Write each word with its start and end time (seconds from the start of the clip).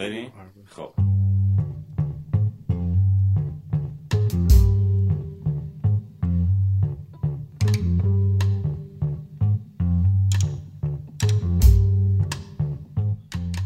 بریم 0.00 0.32
خب. 0.64 0.94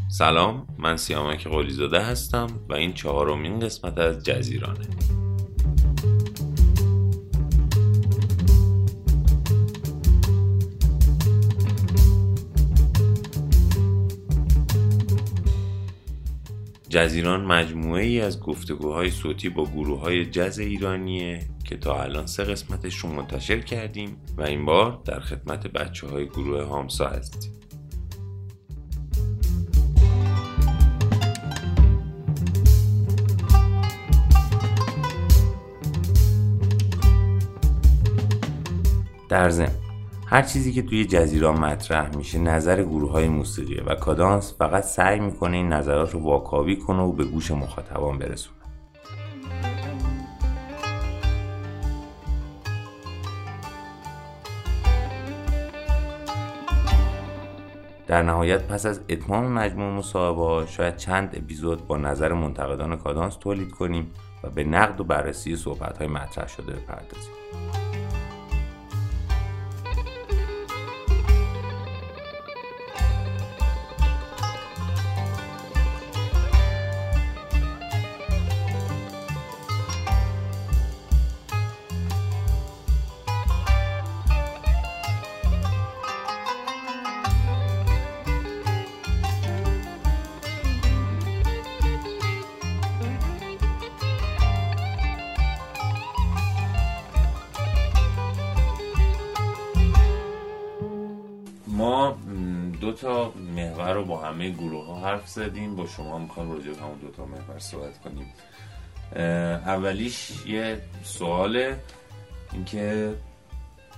سلام 0.09 0.67
من 0.79 0.97
سیامک 0.97 1.47
قلیزاده 1.47 2.01
هستم 2.01 2.47
و 2.69 2.75
این 2.75 2.93
چهارمین 2.93 3.61
قسمت 3.61 3.99
از 3.99 4.25
جزیرانه. 4.25 5.14
جزیران 16.95 17.45
مجموعه 17.45 18.03
ای 18.03 18.21
از 18.21 18.41
گفتگوهای 18.41 19.11
صوتی 19.11 19.49
با 19.49 19.65
گروه 19.65 20.01
های 20.01 20.27
جز 20.27 20.59
ایرانیه 20.59 21.41
که 21.65 21.77
تا 21.77 22.03
الان 22.03 22.27
سه 22.27 22.45
قسمتش 22.45 22.97
رو 22.97 23.09
منتشر 23.09 23.61
کردیم 23.61 24.17
و 24.37 24.43
این 24.43 24.65
بار 24.65 25.03
در 25.05 25.21
خدمت 25.21 25.67
بچه 25.67 26.07
های 26.07 26.27
گروه 26.27 26.63
هامسا 26.63 27.07
هستیم. 27.07 27.53
در 39.29 39.51
ضمن 39.51 39.84
هر 40.27 40.43
چیزی 40.43 40.73
که 40.73 40.83
توی 40.83 41.05
جزیران 41.05 41.61
مطرح 41.61 42.17
میشه 42.17 42.39
نظر 42.39 42.83
گروه 42.83 43.11
های 43.11 43.29
موسیقیه 43.29 43.83
و 43.83 43.95
کادانس 43.95 44.55
فقط 44.59 44.85
سعی 44.85 45.21
می‌کنه 45.21 45.57
این 45.57 45.69
نظرات 45.69 46.11
رو 46.11 46.21
واکاوی 46.21 46.77
کنه 46.77 47.03
و 47.03 47.13
به 47.13 47.25
گوش 47.25 47.51
مخاطبان 47.51 48.19
برسونه. 48.19 48.57
در 58.07 58.23
نهایت 58.23 58.63
پس 58.63 58.87
از 58.87 59.01
اتمام 59.09 59.53
مجموع 59.53 59.93
مصاحبه 59.93 60.67
شاید 60.67 60.97
چند 60.97 61.37
اپیزود 61.37 61.87
با 61.87 61.97
نظر 61.97 62.33
منتقدان 62.33 62.97
کادانس 62.97 63.37
تولید 63.37 63.71
کنیم 63.71 64.11
و 64.43 64.51
به 64.51 64.65
نقد 64.65 65.01
و 65.01 65.05
بررسی 65.05 65.57
صحبت 65.57 65.99
های 65.99 66.07
مطرح 66.07 66.49
شده 66.49 66.73
بپردازیم. 66.73 67.84
همه 104.45 104.53
گروه 104.53 104.87
ها 104.87 105.01
حرف 105.01 105.29
زدیم. 105.29 105.77
با 105.77 105.87
شما 105.87 106.19
می‌خوایم 106.19 106.53
راجع 106.53 106.71
به 106.71 106.81
همون 106.81 106.99
دو 106.99 107.11
تا 107.11 107.25
محور 107.25 107.59
صحبت 107.59 107.99
کنیم. 107.99 108.33
اولیش 109.67 110.33
یه 110.47 110.81
سواله 111.03 111.81
اینکه 112.53 113.15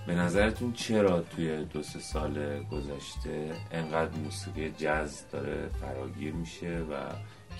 به 0.06 0.14
نظرتون 0.14 0.72
چرا 0.72 1.21
توی 1.21 1.65
دو 1.65 1.82
سه 1.82 1.98
سال 1.98 2.65
گذشته 2.65 3.54
انقدر 3.72 4.19
موسیقی 4.19 4.71
جز 4.71 5.22
داره 5.32 5.69
فراگیر 5.81 6.32
میشه 6.32 6.78
و 6.78 6.94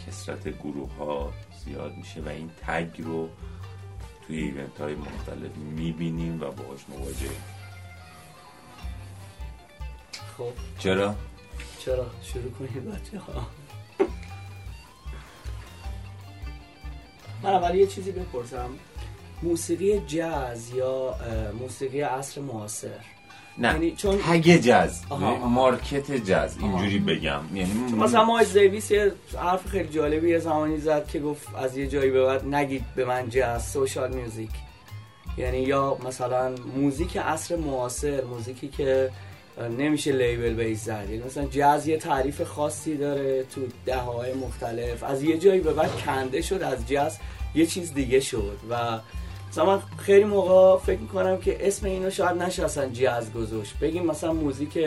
کسرت 0.07 0.49
گروه 0.49 0.97
ها 0.97 1.33
زیاد 1.65 1.93
میشه 1.97 2.21
و 2.21 2.29
این 2.29 2.51
تگ 2.67 3.03
رو 3.03 3.29
توی 4.27 4.39
ایونت 4.39 4.81
های 4.81 4.95
مختلف 4.95 5.57
می‌بینیم 5.57 6.35
و 6.43 6.51
باهاش 6.51 6.81
مواجهیم؟ 6.89 7.43
خب. 10.39 10.53
چرا؟ 10.79 11.15
چرا؟ 11.87 12.07
شروع 12.23 12.51
کنید 12.59 12.85
بچه 12.91 13.19
ها 13.19 13.47
من 17.43 17.51
اول 17.51 17.75
یه 17.75 17.87
چیزی 17.87 18.13
بپرسم. 18.13 18.71
موسیقی 19.43 20.01
جاز 20.07 20.71
یا 20.71 21.15
موسیقی 21.61 22.01
عصر 22.01 22.41
معاصر؟ 22.41 22.89
نه. 23.59 23.69
یعنی 23.73 23.91
چون- 23.91 24.19
تگ 24.19 24.49
آها. 25.11 25.37
مارکت 25.49 26.13
جز 26.13 26.57
اینجوری 26.61 26.99
بگم. 26.99 27.41
یعنی 27.55 27.73
مثلا 27.93 28.25
ما 28.25 28.43
دیویس 28.43 28.91
یه 28.91 29.13
حرف 29.39 29.67
خیلی 29.67 29.89
جالبی 29.89 30.31
یه 30.31 30.39
زمانی 30.39 30.79
زد 30.79 31.09
که 31.09 31.21
گفت 31.21 31.49
از 31.55 31.77
یه 31.77 31.87
جایی 31.87 32.11
به 32.11 32.25
بعد 32.25 32.45
نگید 32.55 32.85
به 32.97 33.05
من 33.05 33.29
جاز 33.29 33.69
سوشال 33.71 34.13
میوزیک. 34.15 34.51
یعنی 35.39 35.59
یا 35.59 35.99
مثلا 36.07 36.55
موزیک 36.77 37.17
عصر 37.17 37.57
معاصر 37.57 38.25
موزیکی 38.25 38.69
که 38.69 39.11
نمیشه 39.79 40.13
لیبل 40.13 40.55
بیس 40.55 40.85
زد 40.85 41.07
یعنی 41.11 41.23
مثلا 41.23 41.45
جاز 41.45 41.87
یه 41.87 41.97
تعریف 41.97 42.43
خاصی 42.43 42.97
داره 42.97 43.43
تو 43.43 43.61
دههای 43.87 44.35
مختلف. 44.35 45.03
از 45.03 45.23
یه 45.23 45.39
جایی 45.39 45.61
به 45.61 45.73
بعد 45.73 45.91
کنده 45.97 46.43
شد 46.43 46.63
از 46.63 46.89
جاز 46.89 47.19
یه 47.55 47.67
چیز 47.67 47.95
دیگه 47.95 48.21
شد. 48.21 48.59
و 48.71 48.99
مثلا 49.49 49.67
من 49.67 49.83
خیلی 49.99 50.25
موقع 50.25 50.85
فکر 50.85 51.01
می‌کنم 51.01 51.39
که 51.39 51.67
اسم 51.67 51.87
اینو 51.87 52.11
شاید 52.11 52.43
نشه 52.43 52.65
اصلا 52.65 52.87
جاز 52.87 53.33
گذاشت. 53.33 53.79
بگیم 53.79 54.07
مثلا 54.07 54.33
موزیک 54.33 54.79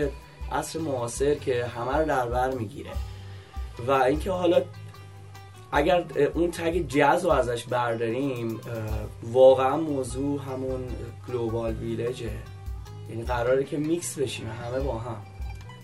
عصر 0.52 0.80
معاصر 0.80 1.36
که 1.36 1.66
همه 1.66 1.98
رو 1.98 2.06
در 2.06 2.26
بر 2.26 2.52
می‌گیره. 2.52 2.92
و 3.88 3.92
اینکه 3.92 4.32
حالا 4.32 4.62
اگر 5.72 6.06
اون 6.34 6.52
tag 6.52 6.88
جاز 6.88 7.26
رو 7.26 7.32
ازش 7.32 7.64
برداریم 7.64 8.60
واقعا 9.24 9.78
موضوع 9.78 10.42
همون 10.42 10.80
global 11.30 11.74
village 11.74 12.23
ه 12.23 12.30
یعنی 13.10 13.24
قراره 13.24 13.64
که 13.64 13.78
میکس 13.78 14.20
بشیم 14.20 14.48
همه 14.48 14.80
با 14.80 14.98
هم. 14.98 15.18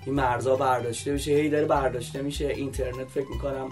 این 0.05 0.15
مرزا 0.15 0.55
برداشته 0.55 1.13
بشه 1.13 1.31
هی 1.31 1.49
داره 1.49 1.65
برداشته 1.65 2.21
میشه. 2.21 2.47
اینترنت 2.47 3.07
فکر 3.07 3.27
می‌کنم 3.27 3.69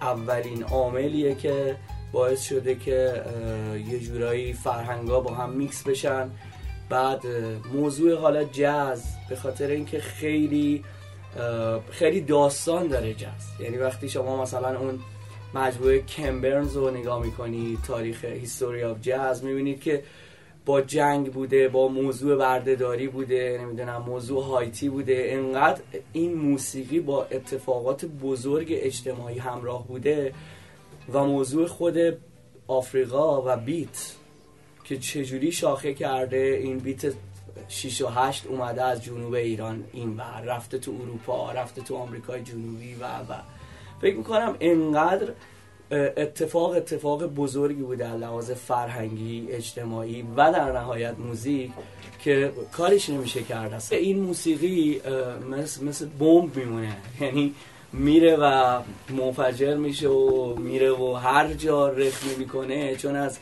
اولین 0.00 0.62
عاملیه 0.62 1.34
که 1.34 1.76
باعث 2.12 2.42
شده 2.42 2.74
که 2.74 3.22
یه 3.88 3.98
جورایی 3.98 4.52
فرهنگا 4.52 5.20
با 5.20 5.34
هم 5.34 5.50
میکس 5.50 5.82
بشن. 5.82 6.30
بعد 6.88 7.22
موضوع 7.74 8.18
حالا 8.18 8.44
جاز 8.44 9.04
به 9.28 9.36
خاطر 9.36 9.66
اینکه 9.66 10.00
خیلی 10.00 10.84
خیلی 11.90 12.20
داستان 12.20 12.86
داره 12.86 13.14
جاز. 13.14 13.60
یعنی 13.60 13.76
وقتی 13.76 14.08
شما 14.08 14.42
مثلا 14.42 14.78
اون 14.78 14.98
مجموعه 15.54 16.02
کمبرنز 16.02 16.76
رو 16.76 16.90
نگاه 16.90 17.22
می‌کنی 17.22 17.78
تاریخ 17.86 18.24
هیستوری 18.24 18.84
آف 18.84 19.00
جاز 19.00 19.44
می‌بینید 19.44 19.80
که 19.80 20.02
با 20.66 20.80
جنگ 20.80 21.32
بوده 21.32 21.68
با 21.68 21.88
موضوع 21.88 22.36
بردهداری 22.36 23.08
بوده 23.08 23.58
نمی‌دونم 23.62 24.02
موضوع 24.02 24.44
هایتی 24.44 24.88
بوده. 24.88 25.26
انقدر 25.28 25.80
این 26.12 26.34
موسیقی 26.34 27.00
با 27.00 27.24
اتفاقات 27.24 28.04
بزرگ 28.04 28.66
اجتماعی 28.70 29.38
همراه 29.38 29.86
بوده 29.86 30.34
و 31.12 31.24
موضوع 31.24 31.66
خود 31.66 31.98
آفریقا 32.66 33.42
و 33.46 33.56
بیت 33.56 34.12
که 34.84 34.98
چجوری 34.98 35.52
شاخه 35.52 35.94
کرده 35.94 36.60
این 36.62 36.78
بیت 36.78 37.12
6 37.68 38.02
و 38.02 38.06
8 38.06 38.46
اومده 38.46 38.82
از 38.82 39.04
جنوب 39.04 39.34
ایران 39.34 39.84
این 39.92 40.16
و 40.16 40.20
رفته 40.44 40.78
تو 40.78 40.92
اروپا 41.02 41.52
رفته 41.52 41.82
تو 41.82 41.96
آمریکای 41.96 42.42
جنوبی 42.42 42.94
و 42.94 43.04
و. 43.04 43.36
فکر 44.00 44.16
می‌کنم 44.16 44.56
انقدر 44.60 45.32
اتفاق 46.16 46.70
اتفاق 46.70 47.26
بزرگی 47.26 47.82
بوده 47.82 48.04
در 48.04 48.16
لحاظ 48.16 48.50
فرهنگی 48.50 49.46
اجتماعی 49.50 50.22
و 50.36 50.52
در 50.52 50.72
نهایت 50.72 51.14
موزیک 51.18 51.70
که 52.24 52.52
کارش 52.72 53.10
نمیشه 53.10 53.42
کرد. 53.42 53.72
اصلا 53.72 53.98
این 53.98 54.20
موسیقی 54.20 55.00
مثل, 55.50 55.84
مثل 55.84 56.06
بمب 56.18 56.56
میمونه. 56.56 56.96
یعنی 57.20 57.54
میره 57.92 58.36
و 58.36 58.80
منفجر 59.08 59.76
میشه 59.76 60.08
و 60.08 60.54
میره 60.54 60.92
و 60.92 61.12
هر 61.14 61.52
جا 61.52 61.88
رخنه 61.88 62.36
می‌کنه 62.38 62.96
چون 62.96 63.16
از 63.16 63.38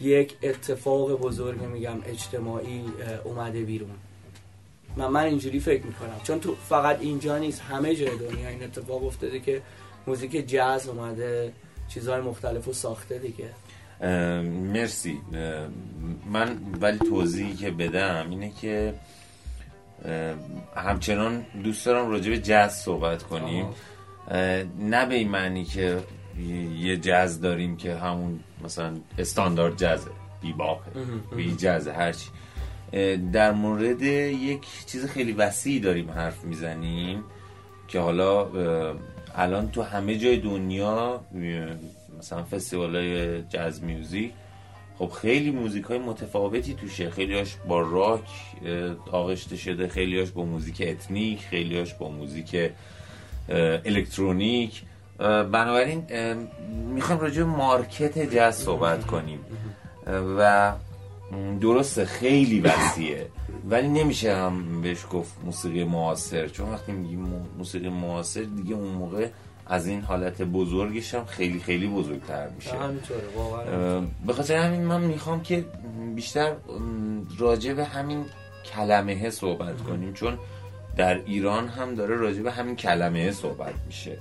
یک 0.00 0.36
اتفاق 0.42 1.12
بزرگ 1.12 1.62
میگم 1.62 1.96
اجتماعی 2.06 2.84
اومده 3.24 3.60
بیرون. 3.60 3.90
من 4.96 5.06
من 5.06 5.24
اینجوری 5.24 5.60
فکر 5.60 5.82
می‌کنم. 5.82 6.20
چون 6.24 6.40
تو 6.40 6.54
فقط 6.68 7.00
اینجا 7.00 7.38
نیست 7.38 7.60
همه 7.60 7.94
جای 7.94 8.16
دنیا 8.18 8.48
این 8.48 8.62
اتفاق 8.62 9.04
افتاده 9.04 9.40
که 9.40 9.62
موزیک 10.06 10.48
جاز 10.48 10.88
اومده. 10.88 11.52
چیزهای 11.88 12.20
مختلف 12.20 12.64
رو 12.64 12.72
ساخته 12.72 13.18
دیگه. 13.18 13.50
مرسی. 14.72 15.20
من 16.30 16.58
ولی 16.80 16.98
توضیحی 16.98 17.54
که 17.54 17.70
بدم 17.70 18.26
اینه 18.30 18.52
که 18.60 18.94
همچنان 20.76 21.46
دوست 21.64 21.86
دارم 21.86 22.10
راجع 22.10 22.30
به 22.30 22.38
جز 22.38 22.70
صحبت 22.70 23.22
کنیم. 23.22 23.66
نه 24.78 25.06
به 25.06 25.14
این 25.14 25.28
معنی 25.28 25.64
که 25.64 25.98
یه 26.78 26.96
جز 26.96 27.40
داریم 27.40 27.76
که 27.76 27.94
همون 27.94 28.40
مثلا 28.64 28.96
استاندارد 29.18 29.76
جزه 29.76 30.10
bebop 30.42 30.82
ه 30.82 30.90
بی 31.36 31.56
جزه 31.56 31.92
هرچی 31.92 32.28
در 33.32 33.52
مورد 33.52 34.02
یک 34.02 34.66
چیز 34.86 35.06
خیلی 35.06 35.32
وسیعی 35.32 35.80
داریم 35.80 36.10
حرف 36.10 36.44
می‌زنیم 36.44 37.24
که 37.88 38.00
حالا 38.00 38.48
الان 39.36 39.70
تو 39.70 39.82
همه 39.82 40.18
جای 40.18 40.36
دنیا 40.36 41.20
مثلا 42.18 42.44
فستیوال 42.44 42.96
های 42.96 43.42
jazz 43.42 43.82
music 43.82 44.32
خب 44.98 45.10
خیلی 45.10 45.50
موزیک 45.50 45.84
های 45.84 45.98
متفاوتی 45.98 46.74
توشه. 46.74 47.10
خیلیاش 47.10 47.56
با 47.68 47.80
راک 47.80 48.28
آغشته 49.12 49.56
شده. 49.56 49.88
خیلیاش 49.88 50.30
با 50.30 50.44
موزیک 50.44 50.82
ethnic 50.86 51.40
خیلیاش 51.40 51.94
با 51.94 52.08
موزیک 52.08 52.70
الکترونیک. 53.84 54.82
بنابراین 55.18 56.06
می‌خوایم 56.94 57.20
راجع 57.20 57.42
مارکت 57.42 58.34
جاز 58.34 58.54
صحبت 58.54 59.06
کنیم. 59.06 59.40
و 60.38 60.72
درسته 61.60 62.04
خیلی 62.04 62.60
وسیعه. 62.60 63.28
ولی 63.70 63.88
نمیشه 63.88 64.36
هم 64.36 64.82
بهش 64.82 65.04
گفت 65.12 65.32
موسیقی 65.44 65.84
معاصر. 65.84 66.48
چون 66.48 66.70
وقتی 66.70 66.92
میگیم 66.92 67.46
موسیقی 67.58 67.88
معاصر 67.88 68.42
دیگه 68.42 68.74
اون 68.74 68.88
موقع 68.88 69.28
از 69.66 69.86
این 69.86 70.00
حالت 70.00 70.42
بزرگش 70.42 71.14
هم 71.14 71.24
خیلی 71.24 71.60
خیلی 71.60 71.86
بزرگتر 71.86 72.48
میشه. 72.48 72.72
به 74.26 74.32
خاطر 74.32 74.56
همین 74.56 74.80
من 74.84 75.00
می‌خوام 75.00 75.42
که 75.42 75.64
بیشتر 76.14 76.56
راجع 77.38 77.72
به 77.72 77.84
همین 77.84 78.24
کلمه 78.74 79.30
صحبت 79.30 79.82
کنیم. 79.82 80.12
چون 80.12 80.38
در 80.96 81.20
ایران 81.24 81.68
هم 81.68 81.94
داره 81.94 82.16
راجع 82.16 82.42
به 82.42 82.52
همین 82.52 82.76
کلمه 82.76 83.32
صحبت 83.32 83.74
میشه. 83.86 84.18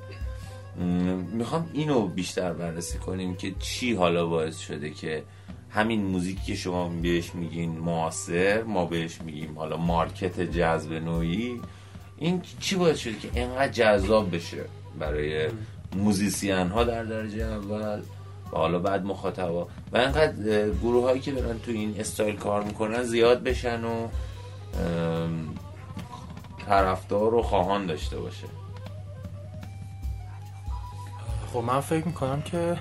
می‌خوام 1.34 1.69
اینو 1.74 2.07
بیشتر 2.07 2.54
بررسی 2.54 2.98
کنیم 2.98 3.36
که 3.36 3.54
چی 3.60 3.94
حالا 3.94 4.25
باعث 4.25 4.60
شده 4.60 4.90
که 4.90 5.24
همین 5.75 6.06
موزیکی 6.06 6.42
که 6.45 6.56
شما 6.56 6.89
بهش 6.89 7.36
میگین 7.36 7.72
معاصر 7.72 8.63
ما 8.63 8.86
بهش 8.86 9.22
میگیم 9.22 9.60
حالا 9.60 9.77
market 9.78 10.40
جاز 10.40 10.94
نوعی 10.94 11.62
این 12.18 12.42
چی 12.60 12.75
باعث 12.75 12.98
شده 13.00 13.16
که 13.19 13.30
اینقدر 13.33 13.72
جذاب 13.72 14.36
بشه 14.36 14.66
برای 15.00 15.50
موزیسین 15.95 16.68
ها 16.68 16.83
در 16.83 17.04
درجه 17.04 17.44
اول 17.44 18.01
و 18.51 18.57
حالا 18.57 18.80
بعد 18.80 19.06
مخاطبا؟ 19.06 19.68
و 19.92 19.98
اینقدر 19.98 20.69
گروه 20.69 21.04
هایی 21.04 21.22
که 21.22 21.31
دارن 21.31 21.60
تو 21.60 21.72
این 21.72 21.95
استایل 22.00 22.36
کار 22.36 22.63
می‌کنن 22.63 23.04
زیاد 23.04 23.44
بشن 23.44 23.83
و 23.83 24.07
طرفدار 26.66 27.33
و 27.33 27.42
خواهان 27.42 27.86
داشته 27.86 28.18
باشه. 28.18 28.48
خب 31.54 31.60
من 31.60 31.80
فکر 31.80 32.06
می‌کنم 32.06 32.42
که 32.42 32.78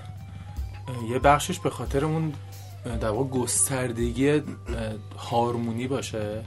یه 1.09 1.19
بخشش 1.19 1.59
به 1.59 1.71
خاطر 1.71 2.05
اون 2.05 2.33
در 3.01 3.09
واقع 3.09 3.29
گستردگی 3.29 4.43
هارمونی 5.19 5.89
باشه. 5.89 6.43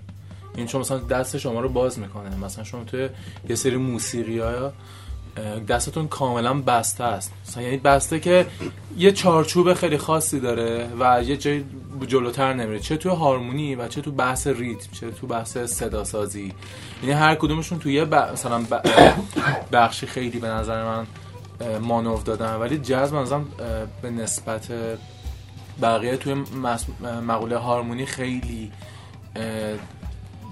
این 0.55 0.67
چون 0.67 0.81
مثلا 0.81 0.97
دست 0.97 1.37
شما 1.37 1.59
رو 1.59 1.69
باز 1.69 1.99
می‌کنه. 1.99 2.35
مثلا 2.35 2.63
شما 2.63 2.83
توی 2.83 3.09
یه 3.49 3.55
سری 3.55 3.77
موسیقی 3.77 4.39
ها 4.39 4.73
دستتون 5.67 6.07
کاملا 6.07 6.53
بسته 6.53 7.03
است. 7.03 7.31
مثلا 7.47 7.63
یعنی 7.63 7.77
بسته 7.77 8.19
که 8.19 8.45
یه 8.97 9.11
چارچوب 9.11 9.73
خیلی 9.73 9.97
خاصی 9.97 10.39
داره 10.39 10.89
و 10.99 11.23
یه 11.23 11.37
جای 11.37 11.63
جلوتر 12.07 12.53
نمیره. 12.53 12.79
چه 12.79 12.97
تو 12.97 13.09
هارمونی 13.09 13.75
و 13.75 13.87
چه 13.87 14.01
تو 14.01 14.11
بحث 14.11 14.47
ریتم 14.47 14.91
چه 14.91 15.11
تو 15.11 15.27
بحث 15.27 15.57
صدا 15.57 16.03
سازی 16.03 16.53
یعنی 17.03 17.13
هر 17.13 17.35
کدومشون 17.35 17.79
توی 17.79 17.93
یه 17.93 18.05
مثلا 18.05 18.63
بخشی 19.71 20.07
خیلی 20.07 20.39
به 20.39 20.47
نظر 20.47 20.83
من 20.85 21.07
مانور 21.79 22.21
دادن. 22.21 22.55
ولی 22.55 22.77
جاز 22.77 23.13
منظرم 23.13 23.45
به 24.01 24.09
نسبت 24.09 24.67
بقیه 25.81 26.17
توی 26.17 26.33
مقوله 27.27 27.57
هارمونی 27.57 28.05
خیلی 28.05 28.71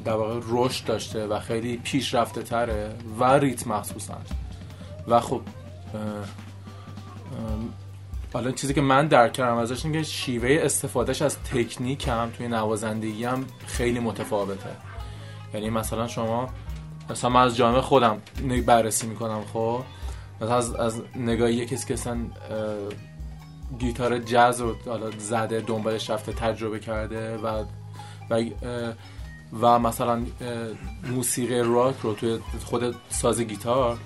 در 0.06 0.14
واقع 0.14 0.40
رشد 0.50 0.86
داشته 0.86 1.28
و 1.28 1.40
خیلی 1.40 1.78
پیشرفته 1.78 2.44
تره 2.44 2.96
و 3.20 3.24
ریتم 3.24 3.72
مخصوصا. 3.72 4.18
و 5.08 5.20
خب 5.20 5.42
حالا 8.34 8.52
چیزی 8.52 8.74
که 8.74 8.82
من 8.82 9.08
درک 9.08 9.34
کردم 9.34 9.58
ازش 9.58 9.86
اینه 9.86 9.98
که 9.98 10.04
شیوه 10.04 10.60
استفادهش 10.62 11.22
از 11.22 11.38
تکنیک 11.38 12.08
هم 12.08 12.30
توی 12.38 12.48
نوازندگی 12.48 13.26
هم 13.26 13.46
خیلی 13.66 14.00
متفاوته. 14.00 14.70
یعنی 15.54 15.70
مثلا 15.70 16.08
شما 16.08 16.50
مثلا 17.10 17.30
من 17.30 17.42
از 17.42 17.56
جامعه 17.56 17.82
خودم 17.82 18.18
بررسی 18.66 19.08
می‌کنم 19.08 19.42
خب؟ 19.54 19.82
مثلا 20.42 20.56
از, 20.56 20.76
از 20.76 21.02
نگاهی 21.16 21.66
کسی 21.66 21.88
که 21.88 21.96
گیتار 23.80 24.20
جاز 24.20 24.62
رو 24.62 24.76
حالا 24.86 25.12
زده 25.12 25.62
دنبالش 25.62 26.10
رفته 26.10 26.34
تجربه 26.34 26.80
کرده 26.80 27.38
و 27.38 27.64
و, 28.30 28.44
و 29.62 29.80
مثلا 29.80 30.26
موسیقی 31.04 31.60
راک 31.60 31.96
رو 32.04 32.14
توی 32.14 32.40
خود 32.66 32.96
ساز 33.10 33.42
گیتار 33.42 33.98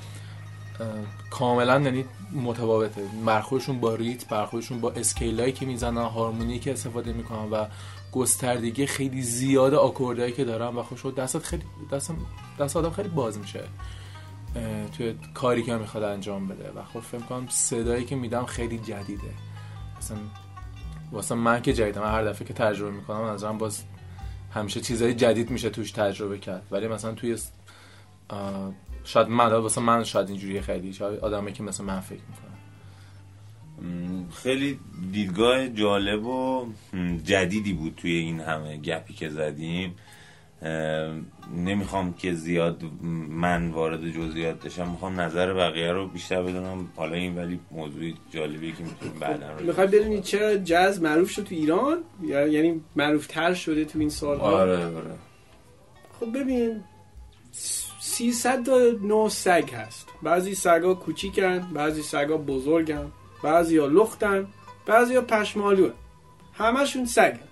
کاملا 1.29 1.79
یعنی 1.79 2.05
متفاوته. 2.33 3.01
برخوردشون 3.25 3.79
با 3.79 3.95
ریت 3.95 4.27
برخوردشون 4.27 4.81
با 4.81 4.91
اسکیلایی 4.91 5.53
که 5.53 5.65
می‌زنن 5.65 6.05
هارمونی 6.05 6.59
که 6.59 6.71
استفاده 6.71 7.13
می‌کنن 7.13 7.49
و 7.51 7.65
گستردگی 8.11 8.85
خیلی 8.85 9.21
زیاد 9.21 9.73
آکوردهایی 9.73 10.31
که 10.31 10.45
دارن 10.45 10.75
و 10.75 10.83
خوش 10.83 11.05
دستت 11.05 11.43
خیلی 11.43 11.63
دست 11.91 12.11
دست 12.59 12.77
آدم 12.77 12.89
خیلی 12.89 13.09
باز 13.09 13.37
میشه 13.37 13.63
توی 14.97 15.15
کاری 15.33 15.63
که 15.63 15.75
می‌خواد 15.75 16.03
انجام 16.03 16.47
بده. 16.47 16.69
و 16.69 16.83
خب 16.93 16.99
فکر 16.99 17.21
کنم 17.21 17.47
صدایی 17.49 18.05
که 18.05 18.15
میدم 18.15 18.45
خیلی 18.45 18.77
جدیده. 18.77 19.48
مثلا 19.99 20.17
واسه 21.11 21.35
من 21.35 21.61
که 21.61 21.73
جدیدم 21.73 22.03
هر 22.03 22.23
دفعه 22.23 22.47
که 22.47 22.53
تجربه 22.53 22.91
می‌کنم 22.91 23.25
نظرم 23.25 23.57
باز 23.57 23.83
همیشه 24.53 24.81
چیزهای 24.81 25.13
جدید 25.13 25.49
میشه 25.51 25.69
توش 25.69 25.91
تجربه 25.91 26.37
کرد. 26.37 26.67
ولی 26.71 26.87
مثلا 26.87 27.13
توی 27.13 27.37
شاید 29.03 29.27
من 29.27 29.53
واسه 29.53 29.81
من 29.81 30.03
شاید 30.03 30.29
اینجوری 30.29 30.61
خیلی 30.61 30.93
شاید 30.93 31.19
آدمی 31.19 31.53
که 31.53 31.63
مثل 31.63 31.83
من 31.83 31.99
فکر 31.99 32.21
می‌کنم 32.29 32.49
خیلی 34.43 34.79
دیدگاه 35.11 35.69
جالب 35.69 36.25
و 36.25 36.67
جدیدی 37.23 37.73
بود 37.73 37.95
توی 37.95 38.11
این 38.11 38.39
همه 38.39 38.77
گپی 38.77 39.13
که 39.13 39.29
زدیم. 39.29 39.95
نمی‌خوام 41.55 42.13
که 42.13 42.33
زیاد 42.33 42.83
من 43.29 43.71
وارد 43.71 44.11
جزئیات 44.11 44.65
بشم 44.65 44.89
می‌خوام 44.89 45.21
نظر 45.21 45.53
بقیه 45.53 45.91
رو 45.91 46.07
بیشتر 46.07 46.41
بدونم. 46.41 46.87
حالا 46.95 47.15
این 47.15 47.37
ولی 47.37 47.59
موضوعی 47.71 48.15
جالبی 48.31 48.71
که 48.71 48.83
می‌تونیم 48.83 49.19
بعدا 49.19 49.57
رو 49.57 49.65
می‌خوای 49.65 49.87
بدونی 49.87 50.21
چرا 50.21 50.55
جاز 50.55 51.01
معروف 51.01 51.29
شد 51.29 51.43
تو 51.43 51.55
ایران؟ 51.55 51.97
یعنی 52.27 52.81
معروف 52.95 53.27
تر 53.27 53.53
شده 53.53 53.85
تو 53.85 53.99
این 53.99 54.09
سال 54.09 54.39
آره 54.39 54.85
آره. 54.85 55.11
خب 56.19 56.37
ببین 56.37 56.83
300 57.99 58.63
تا 58.65 58.77
نوع 59.03 59.29
سگ 59.29 59.69
هست. 59.73 60.07
بعضی 60.23 60.55
سگا 60.55 60.93
کوچیکن 60.93 61.59
بعضی 61.73 62.01
سگا 62.01 62.37
بزرگن 62.37 63.11
بعضی 63.43 63.77
ها 63.77 63.85
لختن 63.85 64.47
بعضی 64.85 65.15
ها 65.15 65.21
پشمالو 65.21 65.89
همشون 66.53 67.05
سگن. 67.05 67.48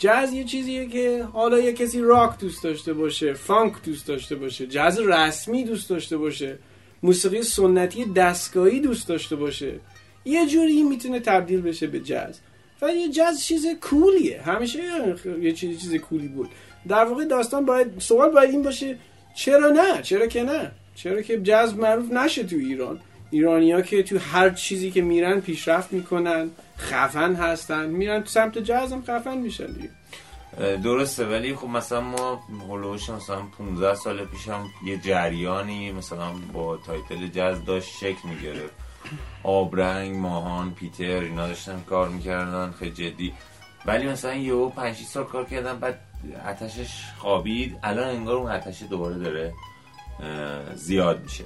جاز 0.00 0.32
یه 0.32 0.44
چیزیه 0.44 0.86
که 0.86 1.24
حالا 1.32 1.60
یه 1.60 1.72
کسی 1.72 2.00
راک 2.00 2.38
دوست 2.38 2.64
داشته 2.64 2.92
باشه 2.92 3.32
فانک 3.32 3.72
دوست 3.84 4.06
داشته 4.08 4.34
باشه 4.36 4.66
جاز 4.66 4.98
رسمی 4.98 5.64
دوست 5.64 5.90
داشته 5.90 6.16
باشه 6.16 6.58
موسیقی 7.02 7.42
سنتی 7.42 8.04
دستگاهی 8.04 8.80
دوست 8.80 9.08
داشته 9.08 9.36
باشه. 9.36 9.80
یه 10.24 10.46
جوری 10.46 10.82
می‌تونه 10.82 11.20
تبدیل 11.20 11.60
بشه 11.60 11.86
به 11.86 12.00
جاز. 12.00 12.38
ولی 12.82 13.00
یه 13.00 13.08
جاز 13.08 13.44
چیز 13.44 13.66
کولیه. 13.80 14.42
همیشه 14.42 14.78
یه 15.40 15.52
چیز 15.52 15.80
چیز 15.80 15.94
کولی 15.94 16.28
بود. 16.28 16.48
در 16.88 17.04
واقع 17.04 17.24
داستان 17.24 17.64
باید 17.64 17.86
سوال 17.98 18.30
باید 18.30 18.50
این 18.50 18.62
باشه 18.62 18.96
چرا 19.36 19.70
نه؟ 19.70 20.02
چرا 20.02 20.26
که 20.26 20.42
نه؟ 20.42 20.70
چرا 20.94 21.22
که 21.22 21.40
جاز 21.40 21.74
معروف 21.74 22.12
نشه 22.12 22.44
تو 22.44 22.56
ایران. 22.56 23.00
ایرانیا 23.30 23.80
که 23.80 24.02
تو 24.02 24.18
هر 24.18 24.50
چیزی 24.50 24.90
که 24.90 25.02
میرن 25.02 25.40
پیشرفت 25.40 25.92
می‌کنن. 25.92 26.50
خفن 26.80 27.34
هستن 27.34 27.86
میرن 27.86 28.24
سمت 28.24 28.58
جاز 28.58 28.92
هم 28.92 29.02
خفن 29.02 29.38
میشن 29.38 29.66
دیگه. 29.66 29.90
درسته 30.76 31.26
ولی 31.26 31.54
خب 31.54 31.68
مثلا 31.68 32.00
ما 32.00 32.42
هلوش 32.68 33.10
مثلا 33.10 33.42
15 33.58 33.94
سال 33.94 34.24
پیشم 34.24 34.66
یه 34.84 34.98
جریانی 34.98 35.92
مثلا 35.92 36.32
با 36.52 36.76
title 36.76 37.26
جاز 37.26 37.64
داشت 37.64 37.98
شکل 38.00 38.28
می‌گرفت. 38.28 38.74
آبرنگ 39.42 40.16
ماهان 40.16 40.74
پیتر 40.74 41.04
اینا 41.04 41.46
داشتن 41.46 41.84
کار 41.88 42.08
می‌کردن 42.08 42.74
خیلی 42.78 42.90
جدی. 42.90 43.32
ولی 43.86 44.06
مثلا 44.06 44.34
یه 44.34 44.68
5 44.76 44.96
سال 44.96 45.24
کار 45.24 45.44
کردن 45.44 45.78
بعد 45.78 46.00
آتشش 46.48 47.04
خوابید 47.18 47.78
الان 47.82 48.08
انگار 48.08 48.36
اون 48.36 48.50
آتش 48.50 48.82
دوباره 48.82 49.14
داره 49.14 49.52
زیاد 50.74 51.22
میشه. 51.22 51.44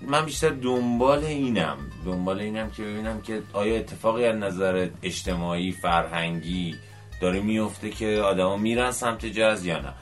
من 0.00 0.24
بیشتر 0.24 0.48
دنبال 0.50 1.24
اینم 1.24 1.76
دنبال 2.04 2.40
اینم 2.40 2.70
که 2.70 2.82
ببینم 2.82 3.20
که 3.20 3.42
آیا 3.52 3.76
اتفاقی 3.76 4.24
از 4.24 4.36
نظر 4.36 4.88
اجتماعی 5.02 5.72
فرهنگی 5.72 6.74
داره 7.20 7.40
میفته 7.40 7.90
که 7.90 8.06
آدما 8.06 8.56
میرن 8.56 8.90
سمت 8.90 9.26
جاز 9.26 9.66
یا 9.66 9.80
نه. 9.80 9.92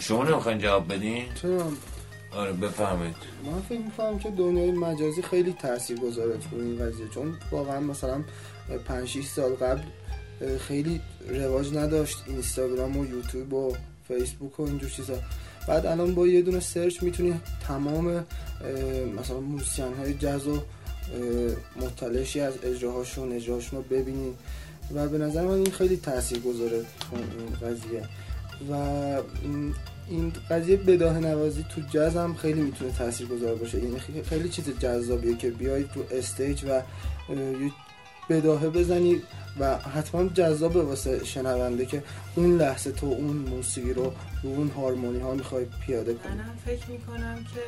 شما 0.00 0.24
نمی‌خواین 0.24 0.58
جواب 0.58 0.92
بدین؟ 0.92 1.24
آره 2.36 2.52
بفهمید 2.52 3.16
من 3.44 3.60
فکر 3.60 3.78
می‌کنم 3.78 4.18
که 4.18 4.30
دنیای 4.30 4.70
مجازی 4.70 5.22
خیلی 5.22 5.52
تاثیر 5.52 6.00
گذاره 6.00 6.32
تو 6.32 6.56
این 6.56 6.78
قضیه 6.78 7.08
چون 7.08 7.34
واقعا 7.50 7.80
مثلا 7.80 8.24
5 8.86 9.08
6 9.08 9.24
سال 9.24 9.50
قبل 9.54 9.82
خیلی 10.58 11.00
رواج 11.28 11.76
نداشت 11.76 12.24
اینستاگرام 12.26 12.96
و 12.96 13.06
یوتیوب 13.06 13.52
و 13.52 13.76
فیسبوک 14.18 14.60
و 14.60 14.62
اینجور 14.62 14.90
چیزا. 14.90 15.14
بعد 15.68 15.86
الان 15.86 16.14
با 16.14 16.26
یه 16.26 16.42
دونه 16.42 16.60
سرچ 16.60 17.02
می‌تونی 17.02 17.34
تمام 17.68 18.24
مثلا 19.18 19.40
موسیقین 19.40 19.94
های 19.94 20.14
جاز 20.14 20.46
و 20.46 20.60
مطلعشی 21.80 22.40
از 22.40 22.54
اجراهاشون 22.62 23.32
اجراهاشون 23.32 23.78
رو 23.78 23.96
ببینی. 23.96 24.32
و 24.94 25.08
به 25.08 25.18
نظر 25.18 25.42
من 25.42 25.54
این 25.54 25.70
خیلی 25.70 25.96
تاثیر 25.96 26.38
گذاره 26.38 26.76
این 27.12 27.70
قضیه. 27.70 28.02
و 28.70 28.74
این 30.08 30.32
قضیه 30.50 30.76
بداه 30.76 31.18
نوازی 31.18 31.64
تو 31.74 31.80
جاز 31.90 32.16
هم 32.16 32.34
خیلی 32.34 32.60
می‌تونه 32.60 32.92
تاثیر 32.92 33.26
گذار 33.26 33.54
باشه. 33.54 33.78
یعنی 33.78 34.00
خیلی 34.28 34.48
چیز 34.48 34.64
جذابیه 34.80 35.36
که 35.36 35.50
بیای 35.50 35.84
تو 35.84 36.04
استیج 36.10 36.64
و 36.68 36.82
بداهه 38.28 38.68
بزنی 38.68 39.22
و 39.58 39.78
حتما 39.78 40.28
جذابه 40.28 40.82
واسه 40.82 41.24
شنونده 41.24 41.86
که 41.86 42.02
اون 42.36 42.56
لحظه 42.56 42.92
تو 42.92 43.06
اون 43.06 43.36
موسیقی 43.36 43.92
رو 43.92 44.12
رو 44.42 44.50
اون 44.50 44.68
هارمونی 44.68 45.18
ها 45.18 45.34
می‌خوای 45.34 45.66
پیاده 45.86 46.14
کنی. 46.14 46.34
من 46.34 46.56
فکر 46.64 46.90
می‌کنم 46.90 47.44
که 47.54 47.60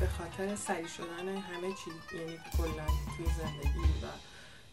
به 0.00 0.06
خاطر 0.06 0.56
سریع 0.56 0.86
شدن 0.86 1.28
همه 1.28 1.68
چی 1.68 2.16
یعنی 2.18 2.38
کلا 2.58 2.86
توی 3.16 3.26
زندگی 3.26 3.88
و 4.02 4.06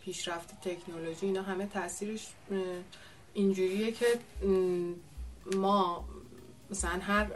پیشرفت 0.06 0.50
تکنولوژی 0.62 1.25
اینا 1.25 1.42
همه 1.42 1.68
تاثیرش 1.68 2.27
اینجوریه 3.34 3.92
که 3.92 4.06
ما 5.56 6.06
مثلا 6.72 7.00
هر 7.01 7.27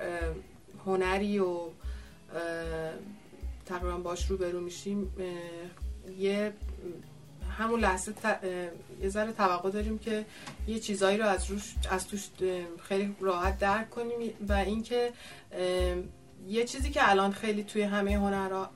هنری 0.86 1.40
و 1.40 1.60
تقریبا 3.66 3.98
باش 3.98 4.32
رو 4.32 4.38
برو 4.38 4.62
میشیم 4.62 5.14
یه 6.20 6.54
همون 7.60 7.80
لحظه 7.80 8.14
یه 9.02 9.10
ذره 9.10 9.32
توقع 9.32 9.70
داریم 9.70 10.00
که 10.00 10.26
یه 10.68 10.80
چیزایی 10.80 11.18
رو 11.18 11.26
از 11.26 11.46
روش 11.46 11.76
از 11.90 12.08
توش 12.08 12.28
خیلی 12.84 13.16
راحت 13.20 13.60
درک 13.60 13.90
کنیم. 13.90 14.34
و 14.48 14.54
اینکه 14.54 15.12
یه 16.48 16.66
چیزی 16.66 16.90
که 16.90 17.10
الان 17.10 17.32
خیلی 17.32 17.64
توی 17.64 17.82
همه 17.82 18.18
هنرها 18.18 18.70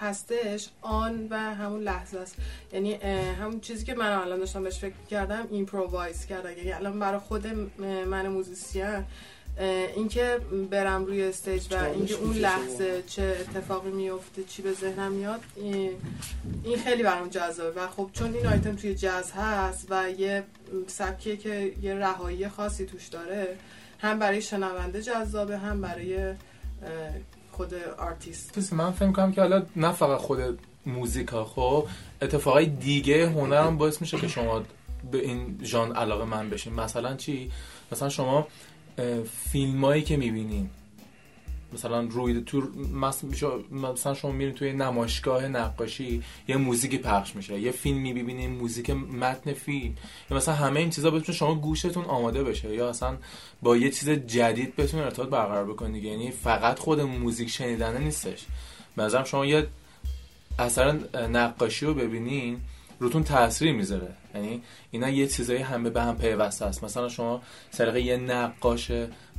هستش 0.00 0.68
آن 0.80 1.26
و 1.30 1.36
همون 1.54 1.80
لحظه 1.82 2.18
است. 2.18 2.36
یعنی 2.72 2.94
همون 3.40 3.60
چیزی 3.60 3.84
که 3.84 3.94
من 3.94 4.12
الان 4.12 4.38
داشتم 4.38 4.62
بهش 4.62 4.78
فکر 4.78 4.94
کردم 5.10 5.48
improvise 5.50 6.26
کردن 6.26 6.56
یعنی 6.56 6.72
الان 6.72 6.98
برای 6.98 7.20
خود 7.20 7.46
من 8.06 8.28
موزیسین 8.28 9.04
اینکه 9.96 10.38
برم 10.70 11.04
روی 11.04 11.22
stage 11.22 11.66
و 11.70 11.84
اینکه 11.84 12.14
اون 12.14 12.36
لحظه 12.36 13.02
چه 13.06 13.36
اتفاقی 13.40 13.90
میفته 13.90 14.44
چی 14.44 14.62
به 14.62 14.72
ذهنم 14.72 15.12
میاد 15.12 15.40
این 16.64 16.78
خیلی 16.84 17.02
برام 17.02 17.28
جذابه. 17.28 17.80
و 17.80 17.86
خب 17.88 18.10
چون 18.12 18.34
این 18.34 18.46
آیتم 18.46 18.76
توی 18.76 18.94
جاز 18.94 19.32
هست 19.32 19.86
و 19.90 20.10
یه 20.10 20.42
سبکیه 20.86 21.36
که 21.36 21.72
یه 21.82 21.94
رهایی 21.94 22.48
خاصی 22.48 22.86
توش 22.86 23.06
داره 23.06 23.56
هم 23.98 24.18
برای 24.18 24.42
شنونده 24.42 25.02
جذابه 25.02 25.58
هم 25.58 25.80
برای 25.80 26.34
خود 27.52 27.74
آرتیست 27.98 28.72
من 28.72 28.92
فکر 28.92 29.12
کنم 29.12 29.32
که 29.32 29.40
حالا 29.40 29.62
نه 29.76 29.92
فقط 29.92 30.18
خود 30.18 30.58
موزیکا 30.86 31.44
خب 31.44 31.86
اتفاقای 32.22 32.66
دیگه 32.66 33.28
هنر 33.28 33.62
هم 33.62 33.78
باعث 33.78 34.00
میشه 34.00 34.18
که 34.18 34.28
شما 34.28 34.62
به 35.10 35.18
این 35.18 35.60
ژانر 35.62 35.96
علاقه 35.96 36.24
مند 36.24 36.50
بشین. 36.50 36.74
مثلا 36.74 37.16
چی؟ 37.16 37.50
مثلا 37.92 38.08
شما 38.08 38.46
فیلمایی 39.52 40.02
که 40.02 40.16
می‌بینین 40.16 40.70
مثلا 41.72 42.00
روی 42.00 42.40
تو 42.40 42.62
مثلا 43.72 44.14
شما 44.14 44.32
میرین 44.32 44.54
توی 44.54 44.72
نمایشگاه 44.72 45.48
نقاشی 45.48 46.22
یه 46.48 46.56
موزیکی 46.56 46.98
پخش 46.98 47.36
میشه. 47.36 47.60
یه 47.60 47.70
فیلم 47.70 47.98
می‌بینین 47.98 48.50
موزیک 48.50 48.90
متن 48.90 49.52
فیلم. 49.52 49.94
یا 50.30 50.36
مثلا 50.36 50.54
همه 50.54 50.80
این 50.80 50.90
چیزا 50.90 51.10
بتونه 51.10 51.38
شما 51.38 51.54
گوشتون 51.54 52.04
آماده 52.04 52.44
بشه. 52.44 52.74
یا 52.74 52.88
اصلا 52.88 53.16
با 53.62 53.76
یه 53.76 53.90
چیز 53.90 54.10
جدید 54.10 54.76
بتونه 54.76 55.02
ارتباط 55.02 55.28
برقرار 55.28 55.64
بکنید 55.64 56.04
یعنی 56.04 56.30
فقط 56.30 56.78
خود 56.78 57.00
موزیک 57.00 57.50
شنیدنه 57.50 57.98
نیستش. 57.98 58.44
به 58.96 59.24
شما 59.24 59.46
یه 59.46 59.66
اثر 60.58 60.92
نقاشی 61.14 61.86
رو 61.86 61.94
ببینین. 61.94 62.60
روتون 63.04 63.24
تاثیر 63.24 63.72
می‌ذاره. 63.72 64.14
یعنی 64.34 64.62
اینا 64.90 65.08
یه 65.08 65.26
چیزایی 65.26 65.62
همه 65.62 65.90
به 65.90 66.02
هم 66.02 66.16
پیوسته 66.16 66.64
است. 66.64 66.84
مثلا 66.84 67.08
شما 67.08 67.42
سرقه 67.70 68.00
یه 68.00 68.16
نقاش 68.16 68.90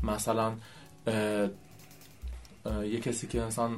مثلا 0.03 0.53
یه 2.83 2.99
کسی 2.99 3.27
که 3.27 3.41
مثلا 3.41 3.69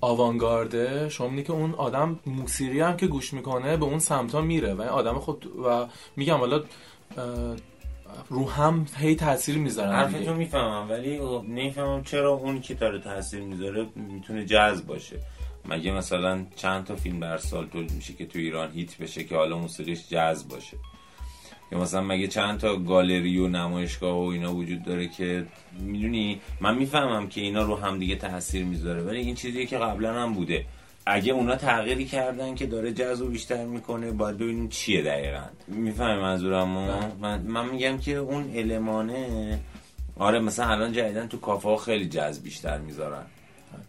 آوانگارده 0.00 1.08
شما 1.08 1.28
میگه 1.28 1.42
که 1.42 1.52
اون 1.52 1.74
آدم 1.74 2.18
موسیقی 2.26 2.80
هم 2.80 2.96
که 2.96 3.06
گوش 3.06 3.32
می‌کنه 3.32 3.76
به 3.76 3.84
اون 3.84 3.98
سمتا 3.98 4.40
میره 4.40 4.74
و 4.74 4.80
این 4.80 4.90
آدم 4.90 5.18
خود 5.18 5.46
و 5.46 5.86
میگم 6.16 6.36
حالا 6.36 6.64
رو 8.28 8.50
هم 8.50 8.86
هی 8.96 9.14
تاثیر 9.16 9.58
می‌ذاره. 9.58 9.96
حرفتون 9.96 10.36
می‌فهمم 10.36 10.90
ولی 10.90 11.18
نمی‌فهمم 11.48 12.04
چرا 12.04 12.32
اون 12.32 12.60
که 12.60 12.74
داره 12.74 13.00
تاثیر 13.00 13.40
می‌ذاره 13.40 13.86
می‌تونه 13.94 14.44
جذب 14.44 14.86
باشه. 14.86 15.16
مگه 15.68 15.92
مثلا 15.92 16.46
چند 16.56 16.84
تا 16.84 16.96
فیلم 16.96 17.20
در 17.20 17.38
سال 17.38 17.66
تولید 17.66 17.92
میشه 17.92 18.12
که 18.12 18.26
تو 18.26 18.38
ایران 18.38 18.72
هیت 18.72 18.98
بشه 18.98 19.24
که 19.24 19.36
حالا 19.36 19.58
موسیقیش 19.58 20.08
جذب 20.08 20.48
باشه؟ 20.48 20.76
یا 21.72 21.78
مثلا 21.78 22.00
مگه 22.00 22.28
چند 22.28 22.60
تا 22.60 22.76
گالری 22.76 23.38
و 23.38 23.48
نمایشگاه 23.48 24.16
و 24.16 24.28
اینا 24.28 24.54
وجود 24.54 24.82
داره 24.82 25.08
که 25.08 25.46
می‌دونی؟ 25.80 26.40
من 26.60 26.74
می‌فهمم 26.74 27.28
که 27.28 27.40
اینا 27.40 27.62
رو 27.62 27.76
هم 27.76 27.98
دیگه 27.98 28.16
تاثیر 28.16 28.64
می‌ذاره 28.64 29.02
ولی 29.02 29.18
این 29.18 29.34
چیزیه 29.34 29.66
که 29.66 29.78
قبلا 29.78 30.22
هم 30.22 30.32
بوده. 30.32 30.64
اگه 31.06 31.32
اونا 31.32 31.56
تغییری 31.56 32.04
کردن 32.04 32.54
که 32.54 32.66
داره 32.66 32.92
جذب 32.92 33.30
بیشتر 33.30 33.64
می‌کنه 33.64 34.10
باید 34.10 34.38
ببینیم 34.38 34.68
چیه 34.68 35.02
دقیقا. 35.02 35.44
می‌فهمی 35.68 36.22
منظورم؟ 36.22 36.68
من, 37.20 37.40
من 37.40 37.68
میگم 37.68 37.98
که 37.98 38.16
اون 38.16 38.50
المانه 38.56 39.60
آره 40.16 40.40
مثلا 40.40 40.66
الان 40.66 40.92
جدیدن 40.92 41.28
تو 41.28 41.38
کافه 41.38 41.68
ها 41.68 41.76
خیلی 41.76 42.08
جذب 42.08 42.42
بیشتر 42.42 42.78
می‌ذارن. 42.78 43.26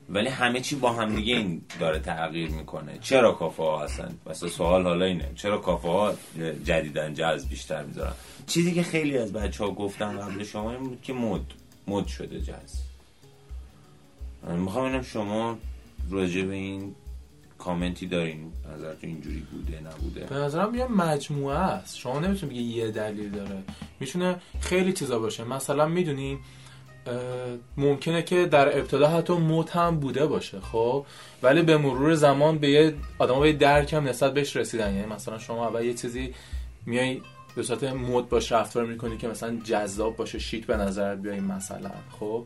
ولی 0.09 0.27
همه 0.27 0.61
چی 0.61 0.75
با 0.75 0.93
هم 0.93 1.15
دیگه 1.15 1.35
این 1.35 1.61
داره 1.79 1.99
تغییر 1.99 2.49
می‌کنه. 2.49 2.97
چرا 3.01 3.31
کافه 3.31 3.63
ها 3.63 3.83
هستن؟ 3.83 4.17
مثلا 4.29 4.49
سوال 4.49 4.83
حالا 4.83 5.05
اینه. 5.05 5.31
چرا 5.35 5.57
کافه 5.57 5.87
ها 5.87 6.13
جدیدن 6.65 7.13
جذب 7.13 7.49
بیشتر 7.49 7.83
می‌ذارن؟ 7.83 8.13
چیزی 8.47 8.73
که 8.73 8.83
خیلی 8.83 9.17
از 9.17 9.33
بچه 9.33 9.63
ها 9.63 9.71
گفتن 9.71 10.19
قبل 10.19 10.43
شما 10.43 10.71
این 10.71 10.83
بود 10.83 11.01
که 11.01 11.13
مد 11.13 11.41
مد 11.87 12.07
شده 12.07 12.41
جذب. 12.41 12.85
می‌خوام 14.49 14.85
اینم 14.85 15.01
شما 15.01 15.57
راجع 16.09 16.41
به 16.41 16.53
این 16.53 16.95
کامنتی 17.57 18.07
دارین. 18.07 18.51
نظرتون 18.75 19.09
اینجوری 19.09 19.39
بوده 19.51 19.79
نبوده؟ 19.79 20.25
به 20.25 20.35
نظرم 20.35 20.75
یه 20.75 20.87
مجموعه 20.87 21.57
است. 21.57 21.97
شما 21.97 22.19
نمی‌تونید 22.19 22.55
بگی 22.55 22.63
یه 22.63 22.91
دلیل 22.91 23.29
داره. 23.29 23.63
می‌تونه 23.99 24.35
خیلی 24.59 24.93
چیزا 24.93 25.19
باشه. 25.19 25.43
مثلا 25.43 25.87
می‌دونی 25.87 26.39
ممکنه 27.77 28.21
که 28.21 28.45
در 28.45 28.77
ابتدا 28.77 29.07
حتی 29.07 29.33
موت 29.33 29.75
هم 29.75 29.99
بوده 29.99 30.25
باشه 30.25 30.59
خب؟ 30.59 31.05
ولی 31.43 31.61
به 31.61 31.77
مرور 31.77 32.15
زمان 32.15 32.57
به 32.57 32.69
یه 32.69 32.95
آدم 33.19 33.39
به 33.39 33.53
درک 33.53 33.93
هم 33.93 34.07
نسبت 34.07 34.33
بهش 34.33 34.55
رسیدن. 34.55 34.93
یعنی 34.95 35.13
مثلا 35.13 35.37
شما 35.37 35.67
اول 35.67 35.85
یه 35.85 35.93
چیزی 35.93 36.33
میای 36.85 37.21
به 37.55 37.63
صورت 37.63 37.83
مود 37.83 38.29
باش 38.29 38.51
رفتار 38.51 38.85
می‌کنی 38.85 39.17
که 39.17 39.27
مثلا 39.27 39.59
جذاب 39.63 40.15
باشه 40.15 40.39
شیک 40.39 40.65
به 40.65 40.77
نظر 40.77 41.15
بیای 41.15 41.39
مثلا 41.39 41.91
خب؟ 42.19 42.45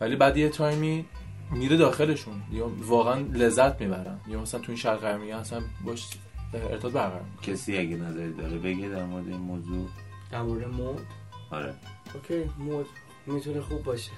ولی 0.00 0.16
بعد 0.16 0.36
یه 0.36 0.48
تایمی 0.48 1.04
میره 1.52 1.76
داخلشون. 1.76 2.42
یا 2.52 2.70
واقعا 2.86 3.20
لذت 3.20 3.80
می‌برن. 3.80 4.20
یا 4.28 4.40
مثلا 4.40 4.60
تو 4.60 4.66
این 4.68 4.76
شرق 4.76 5.00
غربی 5.00 5.32
اصلا 5.32 5.60
باش 5.84 6.06
ارتباط 6.54 6.92
برقرار 6.92 7.24
کسی 7.42 7.78
اگه 7.78 7.96
نظری 7.96 8.32
داره 8.32 8.58
بگه 8.58 8.88
در 8.88 9.04
مورد 9.04 9.28
این 9.28 9.36
موضوع؟ 9.36 9.88
در 10.32 10.42
مورد 10.42 10.68
مود 10.68 11.06
آره. 11.50 11.74
اوکی 12.14 12.50
مود 12.58 12.86
می‌تونه 13.30 13.60
خوب 13.60 13.82
باشه. 13.82 14.10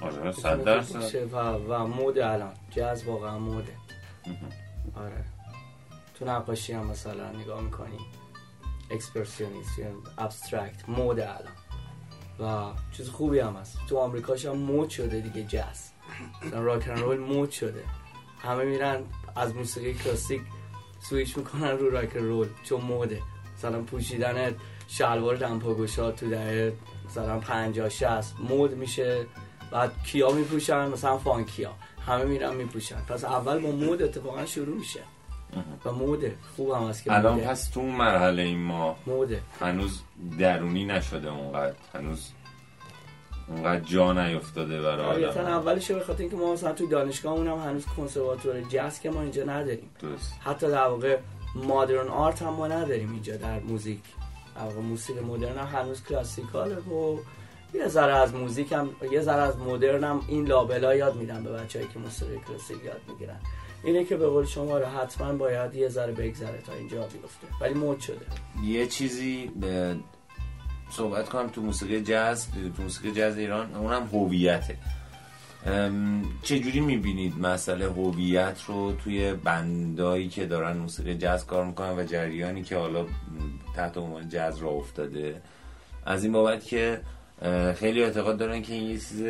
آره 0.00 0.32
صد 0.32 0.64
درصد. 0.64 1.32
و, 1.32 1.36
و 1.38 1.86
مود 1.86 2.18
الان. 2.18 2.52
جاز 2.70 3.04
واقعا 3.04 3.38
موده. 3.38 3.76
آره. 4.96 5.24
تو 6.14 6.24
نقاشی 6.24 6.72
هم 6.72 6.86
مثلا 6.86 7.32
نگاه 7.32 7.60
می‌کنی. 7.60 7.98
اکسپرسیونیست 8.90 9.78
یا 9.78 9.86
abstract 10.18 10.88
مد 10.88 11.20
الان. 11.20 11.52
و 12.40 12.72
چیز 12.92 13.08
خوبی 13.10 13.38
هم 13.38 13.56
هست. 13.56 13.78
تو 13.88 13.98
آمریکاش 13.98 14.46
هم 14.46 14.56
مد 14.56 14.88
شده 14.90 15.20
دیگه 15.20 15.42
جاز. 15.42 15.90
مثلا 16.42 16.62
rock 16.62 16.88
roll 16.88 17.18
مد 17.18 17.50
شده. 17.50 17.84
همه 18.38 18.64
میرن 18.64 19.02
از 19.36 19.54
موسیقی 19.54 19.94
کلاسیک 19.94 20.42
سویچ 21.00 21.38
می‌کنن 21.38 21.70
رو 21.70 21.90
rock 21.90 22.16
roll 22.16 22.48
چون 22.64 22.80
مده. 22.80 23.22
مثلا 23.56 23.82
پوشیدن 23.82 24.54
شلوار 24.88 25.36
دمپا 25.36 25.69
گشاد 25.69 26.12
تو 26.12 26.30
دهه 26.30 26.72
مثلا 27.06 27.38
50 27.38 27.88
60 27.88 28.34
مد 28.48 28.76
میشه. 28.76 29.26
بعد 29.70 29.92
کیا 30.06 30.32
میپوشن؟ 30.32 30.88
مثلا 30.88 31.18
funky 31.18 31.63
ا. 31.63 31.72
همه 32.06 32.24
میرن 32.24 32.54
میپوشن. 32.54 33.00
پس 33.08 33.24
اول 33.24 33.58
با 33.58 33.70
مود 33.70 34.02
اتفاقا 34.02 34.46
شروع 34.46 34.76
میشه. 34.76 35.00
و 35.84 35.92
موده 35.92 36.36
خوب 36.56 36.70
هم 36.70 36.88
هست 36.88 37.04
که 37.04 37.12
الان 37.12 37.40
پس 37.40 37.70
تو 37.70 37.82
مرحله 37.82 38.42
این 38.42 38.58
ما 38.58 38.96
موده 39.06 39.40
هنوز 39.60 40.02
درونی 40.38 40.84
نشده 40.84 41.30
اونقدر. 41.30 41.74
هنوز 41.94 42.30
اونقدر 43.48 43.80
جا 43.80 44.12
نیفتاده 44.12 44.82
برای 44.82 45.14
طبیعتا 45.14 45.40
آدم. 45.40 45.50
اولش 45.50 45.90
به 45.90 46.04
خاطر 46.04 46.20
اینکه 46.20 46.36
ما 46.36 46.52
مثلا 46.52 46.72
تو 46.72 46.86
دانشگاهمون 46.86 47.48
هم 47.48 47.58
هنوز 47.58 47.86
کنسرواتوار 47.86 48.60
جاز 48.60 49.00
که 49.00 49.10
ما 49.10 49.22
اینجا 49.22 49.44
نداریم. 49.44 49.90
درست. 50.00 50.34
حتی 50.40 50.66
در 50.70 50.86
واقع 50.86 51.18
مادرن 51.54 52.08
آرت 52.08 52.42
هم 52.42 52.48
ما 52.48 52.66
نداریم 52.66 53.12
اینجا 53.12 53.36
در 53.36 53.60
موزیک. 53.60 54.02
موسیقی 54.82 55.20
مدرن 55.20 55.58
هم 55.58 55.80
هنوز 55.80 56.02
کلاسیکاله 56.04 56.76
و 56.76 57.18
یه 57.74 57.88
ذره 57.88 58.14
از 58.14 58.34
موزیک 58.34 58.72
هم 58.72 58.90
یه 59.12 59.20
ذره 59.20 59.42
از 59.42 59.58
مدرن 59.58 60.04
هم 60.04 60.20
این 60.28 60.46
لابلا 60.46 60.94
یاد 60.94 61.16
میدن 61.16 61.44
به 61.44 61.52
بچه‌ای 61.52 61.86
که 61.94 61.98
موسیقی 61.98 62.40
کلاسیک 62.48 62.84
یاد 62.84 63.00
می‌گیرن. 63.08 63.40
اینه 63.84 64.04
که 64.04 64.16
به 64.16 64.28
قول 64.28 64.44
شما 64.44 64.78
رو 64.78 64.86
حتما 64.86 65.32
باید 65.32 65.74
یه 65.74 65.88
ذره 65.88 66.12
بگذره 66.12 66.62
تا 66.66 66.72
اینجا 66.72 67.00
بیفته. 67.00 67.46
ولی 67.60 67.74
مد 67.74 68.00
شده. 68.00 68.26
یه 68.64 68.86
چیزی 68.86 69.50
به 69.60 69.96
صحبت 70.90 71.28
کنم 71.28 71.48
تو 71.48 71.62
موسیقی 71.62 72.00
جاز 72.00 72.48
تو 72.76 72.82
موسیقی 72.82 73.12
جاز 73.12 73.38
ایران 73.38 73.74
اونم 73.74 74.08
هویته. 74.12 74.78
چجوری 76.42 76.80
می‌بینید 76.80 77.38
مسئله 77.38 77.84
هویت 77.84 78.62
رو 78.66 78.92
توی 78.92 79.32
بندایی 79.32 80.28
که 80.28 80.46
دارن 80.46 80.76
موسیقی 80.76 81.14
جاز 81.14 81.46
کار 81.46 81.64
می‌کنن 81.66 81.98
و 81.98 82.04
جریانی 82.04 82.62
که 82.62 82.76
حالا 82.76 83.06
تحت 83.76 83.96
عنوان 83.96 84.28
جاز 84.28 84.58
را 84.58 84.70
افتاده؟ 84.70 85.42
از 86.06 86.24
این 86.24 86.32
بابت 86.32 86.64
که 86.64 87.00
خیلی 87.76 88.02
اعتقاد 88.02 88.38
دارن 88.38 88.62
که 88.62 88.72
این 88.72 88.90
یه 88.90 88.98
چیز 88.98 89.22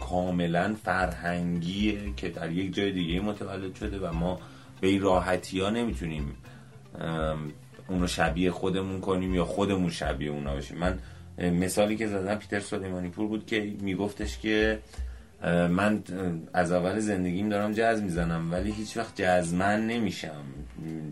کاملا 0.00 0.76
فرهنگیه 0.84 1.98
که 2.16 2.28
در 2.28 2.52
یک 2.52 2.74
جای 2.74 2.92
دیگه 2.92 3.20
متولد 3.20 3.74
شده 3.74 3.98
و 3.98 4.12
ما 4.12 4.40
به 4.80 4.88
این 4.88 5.02
راحتی 5.02 5.60
ها 5.60 5.70
نمی‌تونیم 5.70 6.36
اونو 7.88 8.06
شبیه 8.06 8.50
خودمون 8.50 9.00
کنیم 9.00 9.34
یا 9.34 9.44
خودمون 9.44 9.90
شبیه 9.90 10.30
اونا 10.30 10.54
باشیم 10.54 10.78
من 10.78 10.98
مثالی 11.38 11.96
که 11.96 12.06
زدم 12.06 12.34
پیتر 12.34 12.60
سلیمانی 12.60 13.08
پور 13.08 13.28
بود 13.28 13.46
که 13.46 13.72
میگفتش 13.80 14.38
که 14.38 14.78
من 15.46 16.02
از 16.52 16.72
اول 16.72 16.98
زندگیم 16.98 17.48
دارم 17.48 17.72
جاز 17.72 18.02
می‌زنم 18.02 18.52
ولی 18.52 18.72
هیچ 18.72 18.96
وقت 18.96 19.22
جازمن 19.22 19.86
نمیشم. 19.86 20.44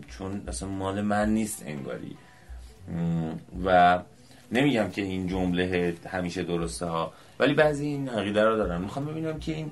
چون 0.09 0.41
اصلا 0.47 0.69
مال 0.69 1.01
من 1.01 1.33
نیست 1.33 1.63
انگاری. 1.67 2.17
و 3.65 3.99
نمیگم 4.51 4.89
که 4.89 5.01
این 5.01 5.27
جمله 5.27 5.95
همیشه 6.07 6.43
درسته 6.43 6.85
ها 6.85 7.13
ولی 7.39 7.53
بعضی 7.53 7.85
این 7.85 8.09
عقیده 8.09 8.43
رو 8.43 8.57
دارن 8.57 8.81
می‌خوام 8.81 9.05
ببینم 9.05 9.39
که 9.39 9.55
این 9.55 9.71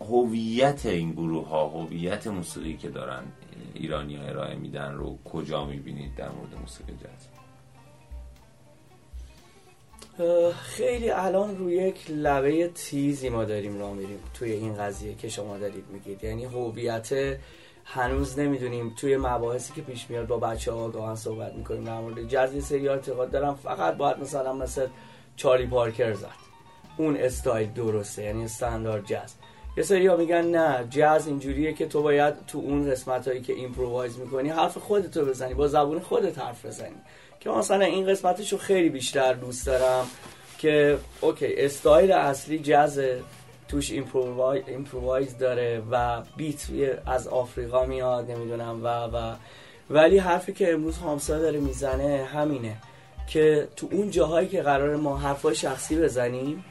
هویت 0.00 0.86
این 0.86 1.12
گروه 1.12 1.48
ها 1.48 1.68
هویت 1.68 2.26
موسیقی 2.26 2.76
که 2.76 2.88
دارن 2.88 3.22
ایرانی 3.74 4.16
ها 4.16 4.22
ارائه 4.22 4.54
میدن 4.54 4.94
رو 4.94 5.18
کجا 5.24 5.64
می‌بینید 5.64 6.14
در 6.14 6.28
مورد 6.28 6.54
موسیقی 6.60 6.92
جاز؟ 6.92 7.41
خیلی 10.62 11.10
الان 11.10 11.58
روی 11.58 11.74
یک 11.74 12.10
لبه 12.10 12.68
تیزی 12.68 13.28
ما 13.28 13.44
داریم 13.44 13.78
راه 13.78 13.92
میریم 13.92 14.18
توی 14.34 14.52
این 14.52 14.74
قضیه 14.74 15.14
که 15.14 15.28
شما 15.28 15.58
دارید 15.58 15.84
میگید. 15.92 16.24
یعنی 16.24 16.44
هویت 16.44 17.12
هنوز 17.84 18.38
نمی‌دونیم 18.38 18.94
توی 18.96 19.16
مباحثی 19.16 19.72
که 19.72 19.82
پیش 19.82 20.10
میاد 20.10 20.26
با 20.26 20.36
بچه 20.36 20.72
ها 20.72 20.88
گاهن 20.88 21.14
صحبت 21.14 21.54
می‌کنیم. 21.54 21.84
در 21.84 22.00
مورد 22.00 22.28
جز 22.28 22.54
یه 22.54 22.60
سری 22.60 22.88
اعتقاد 22.88 23.30
دارم 23.30 23.54
فقط 23.54 23.96
باید 23.96 24.18
مثلا 24.18 24.52
مثل 24.52 24.86
چارلی 25.36 25.66
پارکر 25.66 26.14
زد. 26.14 26.42
اون 26.96 27.16
استایل 27.16 27.72
درسته 27.72 28.22
یعنی 28.22 28.44
استاندارد 28.44 29.06
جاز 29.06 29.34
یه 29.76 29.82
سری 29.82 30.06
ها 30.06 30.16
میگن 30.16 30.44
نه 30.44 30.86
جاز 30.90 31.26
اینجوریه 31.26 31.72
که 31.72 31.86
تو 31.86 32.02
باید 32.02 32.46
تو 32.46 32.58
اون 32.58 32.90
قسمت 32.90 33.28
هایی 33.28 33.40
که 33.40 33.52
improvise 33.52 34.18
می‌کنی 34.18 34.48
حرف 34.48 34.78
خودتو 34.78 35.24
بزنی 35.24 35.54
با 35.54 35.68
زبون 35.68 36.00
خودت 36.00 36.38
حرف 36.38 36.66
بزنی. 36.66 36.96
که 37.42 37.50
مثلا 37.50 37.84
این 37.84 38.06
قسمتشو 38.06 38.58
خیلی 38.58 38.88
بیشتر 38.88 39.32
دوست 39.32 39.66
دارم 39.66 40.06
که 40.58 40.98
okay 41.20 41.54
style 41.56 42.12
اصلی 42.12 42.58
جازه 42.58 43.20
توش 43.68 43.90
improvi- 43.90 44.62
improvise 44.66 45.38
داره 45.38 45.82
و 45.90 46.22
beat 46.36 46.62
از 47.06 47.28
آفریقا 47.28 47.86
میاد 47.86 48.30
نمی‌دونم 48.30 48.84
و 48.84 48.88
و 48.88 49.34
ولی 49.90 50.18
حرفی 50.18 50.52
که 50.52 50.72
امروز 50.72 50.98
هامسا 50.98 51.38
داره 51.38 51.60
می‌زنه 51.60 52.28
همینه 52.32 52.76
که 53.26 53.68
تو 53.76 53.88
اون 53.92 54.10
جاهایی 54.10 54.48
که 54.48 54.62
قراره 54.62 54.96
ما 54.96 55.16
حرفای 55.18 55.54
شخصی 55.54 55.96
بزنیم 55.96 56.64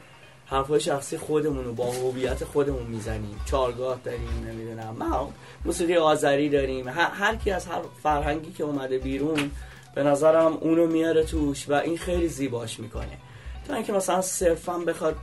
حرفای 0.46 0.80
شخصی 0.80 1.18
خودمون 1.18 1.64
رو 1.64 1.72
با 1.72 1.90
هویت 1.90 2.44
خودمون 2.44 2.82
می‌زنیم. 2.82 3.40
چارگاه 3.50 4.00
داریم 4.04 4.46
نمی‌دونم. 4.48 4.96
ما 4.98 5.32
موسیقی 5.64 5.96
آذری 5.96 6.48
داریم. 6.48 6.88
هر 6.88 7.36
کی 7.36 7.50
از 7.50 7.66
هر 7.66 7.80
فرهنگی 8.02 8.52
که 8.52 8.64
اومده 8.64 8.98
بیرون 8.98 9.50
به 9.94 10.02
نظرم 10.02 10.58
اونو 10.60 10.86
میاره 10.86 11.24
توش 11.24 11.68
و 11.68 11.72
این 11.72 11.98
خیلی 11.98 12.28
زیباش 12.28 12.80
می‌کنه. 12.80 13.18
تا 13.68 13.74
اینکه 13.74 13.92
مثلا 13.92 14.20
صرفا 14.20 14.78
بخواد 14.78 15.16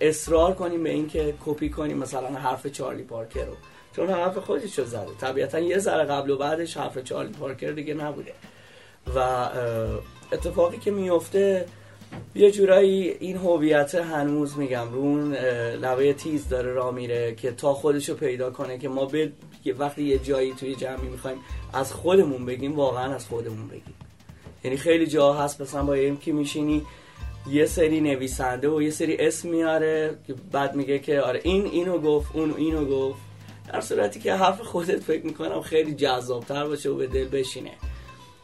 اصرار 0.00 0.54
کنیم 0.54 0.82
به 0.82 0.90
اینکه 0.90 1.34
کپی 1.46 1.70
کنیم 1.70 1.98
مثلا 1.98 2.28
حرف 2.28 2.66
چارلی 2.66 3.02
پارکر 3.02 3.44
رو. 3.44 3.54
چون 3.96 4.10
حرف 4.10 4.38
خودش 4.38 4.78
رو 4.78 4.84
زده. 4.84 5.14
طبیعتا 5.20 5.58
یه 5.58 5.78
ذره 5.78 6.04
قبل 6.04 6.30
و 6.30 6.36
بعدش 6.36 6.76
حرف 6.76 6.98
چارلی 6.98 7.32
پارکر 7.32 7.70
دیگه 7.70 7.94
نبوده. 7.94 8.32
و 9.16 9.48
اتفاقی 10.32 10.78
که 10.78 10.90
میفته 10.90 11.66
یه 12.34 12.50
جورایی 12.50 13.08
این 13.08 13.36
هویت 13.36 13.94
هنوز 13.94 14.58
میگم 14.58 14.92
رو 14.92 14.98
اون 14.98 15.34
اه، 15.34 15.40
لبه 15.76 16.12
تیز 16.12 16.48
داره 16.48 16.72
راه 16.72 16.94
میره 16.94 17.34
که 17.34 17.52
تا 17.52 17.74
خودشو 17.74 18.14
پیدا 18.14 18.50
کنه 18.50 18.78
که 18.78 18.88
ما 18.88 19.04
به 19.04 19.32
وقتی 19.78 20.02
یه 20.02 20.18
جایی 20.18 20.54
توی 20.54 20.74
جمعی 20.74 21.08
می‌خوایم 21.08 21.38
از 21.72 21.92
خودمون 21.92 22.46
بگیم 22.46 22.76
واقعا 22.76 23.14
از 23.14 23.26
خودمون 23.26 23.68
بگیم. 23.68 23.94
یعنی 24.66 24.76
خیلی 24.76 25.06
جا 25.06 25.32
هست 25.32 25.60
مثلا 25.60 25.84
با 25.84 25.92
این 25.92 26.18
که 26.18 26.32
میشینی 26.32 26.86
یه 27.50 27.66
سری 27.66 28.00
نویسنده 28.00 28.68
و 28.68 28.82
یه 28.82 28.90
سری 28.90 29.16
اسم 29.16 29.48
میاره 29.48 30.18
که 30.26 30.34
بعد 30.52 30.74
میگه 30.74 30.98
که 30.98 31.20
آره 31.20 31.40
این 31.44 31.66
اینو 31.66 31.98
گفت 31.98 32.36
اون 32.36 32.54
اینو 32.56 32.84
گفت. 32.84 33.18
در 33.72 33.80
صورتی 33.80 34.20
که 34.20 34.34
حرف 34.34 34.60
خودت 34.60 35.00
فکر 35.00 35.26
می‌کنم 35.26 35.60
خیلی 35.60 35.94
جذابتر 35.94 36.66
باشه 36.66 36.90
و 36.90 36.96
به 36.96 37.06
دل 37.06 37.28
بشینه. 37.28 37.70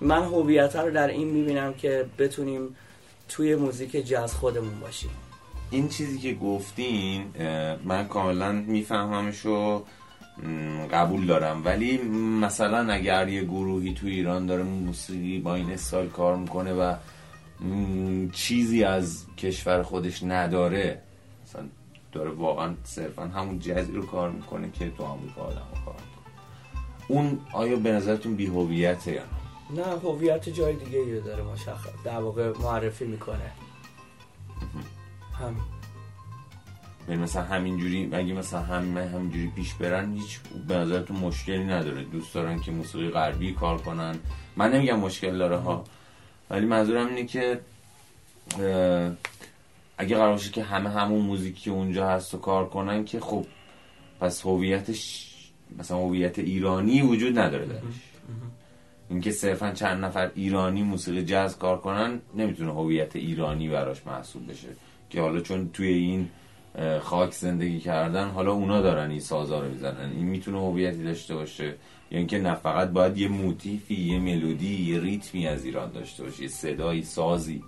من 0.01 0.23
هویت 0.23 0.77
رو 0.77 0.91
در 0.91 1.09
این 1.09 1.29
می‌بینم 1.29 1.75
که 1.75 2.07
بتونیم 2.19 2.77
توی 3.29 3.55
موزیک 3.55 4.07
جاز 4.07 4.35
خودمون 4.35 4.81
باشیم. 4.81 5.11
این 5.71 5.89
چیزی 5.89 6.19
که 6.19 6.35
گفتین 6.35 7.25
من 7.85 8.09
کاملا 8.09 8.53
میفهممش 8.53 9.47
و 9.47 9.79
م، 9.79 9.83
قبول 10.93 11.27
دارم. 11.27 11.65
ولی 11.65 11.99
مثلا 12.41 12.93
اگر 12.93 13.29
یه 13.29 13.45
گروهی 13.45 13.95
تو 13.95 14.07
ایران 14.07 14.47
داره 14.47 14.63
موسیقی 14.63 15.39
با 15.39 15.55
این 15.55 15.71
استایل 15.71 16.09
کار 16.09 16.37
می‌کنه 16.37 16.73
و 16.73 16.95
چیزی 18.33 18.85
از 18.85 19.27
کشور 19.39 19.83
خودش 19.83 20.23
نداره 20.23 21.03
مثلا 21.47 21.65
داره 22.13 22.31
واقعا 22.31 22.75
صرفا 22.85 23.23
همون 23.23 23.59
جزی 23.59 23.93
رو 23.93 24.07
کار 24.07 24.31
می‌کنه 24.31 24.71
که 24.71 24.91
تو 24.91 25.05
آمریکا 25.05 25.43
آدم 25.43 25.67
کار 25.85 25.95
می‌کنه. 25.95 26.35
اون 27.09 27.39
آیا 27.53 27.77
به 27.77 27.93
نظرتون 27.93 28.37
بی 28.37 28.47
هویته 28.47 29.13
یا 29.13 29.23
نه؟ 29.23 29.83
نه 29.83 29.99
هویت 29.99 30.49
جای 30.49 30.77
دیگه 30.77 31.23
داره 31.25 31.43
مشخص 31.43 31.91
در 32.05 32.19
واقع 32.19 32.53
معرفی 32.63 33.05
می‌کنه. 33.05 33.53
هم 35.41 35.57
یعنی 37.09 37.23
مثلا 37.23 37.43
همینجوری 37.43 38.09
اگه 38.13 38.33
مثلا 38.35 38.61
هم 38.61 38.99
همینجوری 38.99 39.53
پیش 39.57 39.75
برن 39.75 40.15
هیچ 40.15 40.41
به 40.69 40.75
نظرتون 40.75 41.17
مشکلی 41.17 41.65
نداره. 41.65 42.05
دوست 42.05 42.35
دارن 42.35 42.61
که 42.61 42.71
موسیقی 42.71 43.09
غربی 43.09 43.53
کار 43.53 43.79
کنن. 43.79 44.19
من 44.57 44.73
نمیگم 44.73 45.01
مشکل 45.01 45.39
داره 45.39 45.57
ها. 45.57 45.85
ولی 46.51 46.67
منظورم 46.67 47.07
اینه 47.07 47.27
که 47.27 47.61
اگه 49.99 50.17
قرار 50.17 50.33
باشه 50.33 50.51
که 50.51 50.63
همه 50.63 50.91
همون 50.91 51.21
موزیکی 51.21 51.61
که 51.61 51.71
اونجا 51.71 52.09
هست 52.09 52.35
و 52.35 52.39
کار 52.39 52.69
کنن 52.69 53.05
که 53.05 53.21
خب 53.21 53.47
پس 54.21 54.47
هویتش 54.47 55.29
مثلا 55.79 55.97
هویت 55.97 56.39
ایرانی 56.39 57.03
وجود 57.03 57.39
نداره 57.39 57.67
درش. 57.67 57.83
اینکه 59.11 59.31
صرفا 59.31 59.73
چند 59.73 60.05
نفر 60.05 60.31
ایرانی 60.35 60.83
موسیقی 60.83 61.25
جاز 61.25 61.59
کار 61.59 61.81
کنن 61.81 62.21
نمی‌تونه 62.35 62.73
هویت 62.73 63.17
ایرانی 63.17 63.69
براش 63.69 64.07
محسوب 64.07 64.51
بشه. 64.51 64.69
که 65.11 65.21
حالا 65.21 65.41
چون 65.41 65.71
توی 65.73 65.89
این 65.89 66.29
خاک 67.03 67.33
زندگی 67.33 67.81
کردن 67.81 68.29
حالا 68.29 68.53
اونا 68.53 68.81
دارن 68.83 69.11
این 69.11 69.21
سازا 69.21 69.61
رو 69.61 69.69
می‌زنن. 69.69 70.13
این 70.13 70.25
می‌تونه 70.27 70.61
هویتی 70.61 71.05
داشته 71.05 71.35
باشه. 71.35 71.75
یا 72.11 72.19
اینکه 72.19 72.39
نه 72.39 72.55
فقط 72.55 72.89
باید 72.89 73.19
یه 73.19 73.29
موتیفی 73.29 73.95
یه 73.95 74.19
ملودی 74.19 74.93
یه 74.93 75.01
ریتمی 75.01 75.47
از 75.47 75.65
ایران 75.65 75.93
داشته 75.93 76.23
باشه 76.23 76.43
یه 76.43 76.49
صدایی 76.49 77.03
سازی. 77.03 77.63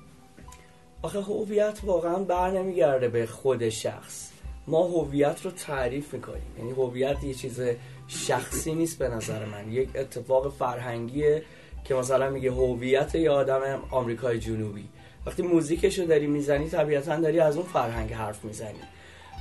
آخه 1.02 1.20
هویت 1.20 1.80
واقعا 1.82 2.18
بر 2.18 2.50
نمیگرده 2.50 3.08
به 3.08 3.26
خود 3.26 3.68
شخص. 3.68 4.30
ما 4.66 4.82
هویت 4.82 5.40
رو 5.44 5.50
تعریف 5.50 6.14
می‌کنیم. 6.14 6.42
یعنی 6.58 6.70
هویت 6.70 7.24
یه 7.24 7.34
چیز 7.34 7.60
شخصی 8.08 8.74
نیست 8.74 8.98
به 8.98 9.08
نظر 9.08 9.44
من. 9.44 9.72
یک 9.72 9.88
اتفاق 9.94 10.52
فرهنگیه 10.52 11.42
که 11.84 11.94
مثلا 11.94 12.30
میگه 12.30 12.52
هویت 12.52 13.14
یه 13.14 13.30
آدم 13.30 13.62
آمریکای 13.90 14.38
جنوبی. 14.38 14.84
وقتی 15.26 15.42
موزیکش 15.42 15.98
رو 15.98 16.06
داری 16.06 16.26
می‌زنی 16.26 16.68
طبیعتا 16.68 17.16
داری 17.16 17.40
از 17.40 17.56
اون 17.56 17.66
فرهنگ 17.66 18.12
حرف 18.12 18.44
می‌زنی. 18.44 18.80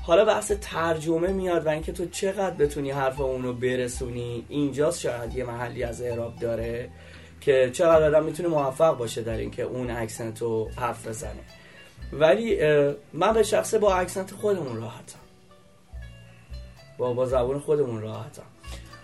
حالا 0.05 0.25
بحث 0.25 0.51
ترجمه 0.61 1.27
میاد 1.27 1.65
و 1.65 1.69
اینکه 1.69 1.91
تو 1.91 2.05
چقدر 2.05 2.55
بتونی 2.55 2.91
حرف 2.91 3.19
اونو 3.19 3.53
برسونی. 3.53 4.45
اینجاست 4.49 4.99
شاید 4.99 5.35
یه 5.35 5.43
محلی 5.43 5.83
از 5.83 6.01
اعراب 6.01 6.35
داره 6.35 6.89
که 7.41 7.69
چقدر 7.73 8.03
آدم 8.03 8.23
می‌تونه 8.23 8.49
موفق 8.49 8.97
باشه 8.97 9.21
در 9.21 9.37
اینکه 9.37 9.63
اون 9.63 9.91
اکسنت 9.91 10.41
رو 10.41 10.69
حرف 10.75 11.07
بزنه. 11.07 11.39
ولی 12.13 12.59
من 13.13 13.33
به 13.33 13.43
شخصه 13.43 13.79
با 13.79 13.95
اکسنت 13.95 14.31
خودمون 14.31 14.77
راحتم. 14.77 15.19
با 16.97 17.13
با 17.13 17.25
زبان 17.25 17.59
خودمون 17.59 18.01
راحتم. 18.01 18.43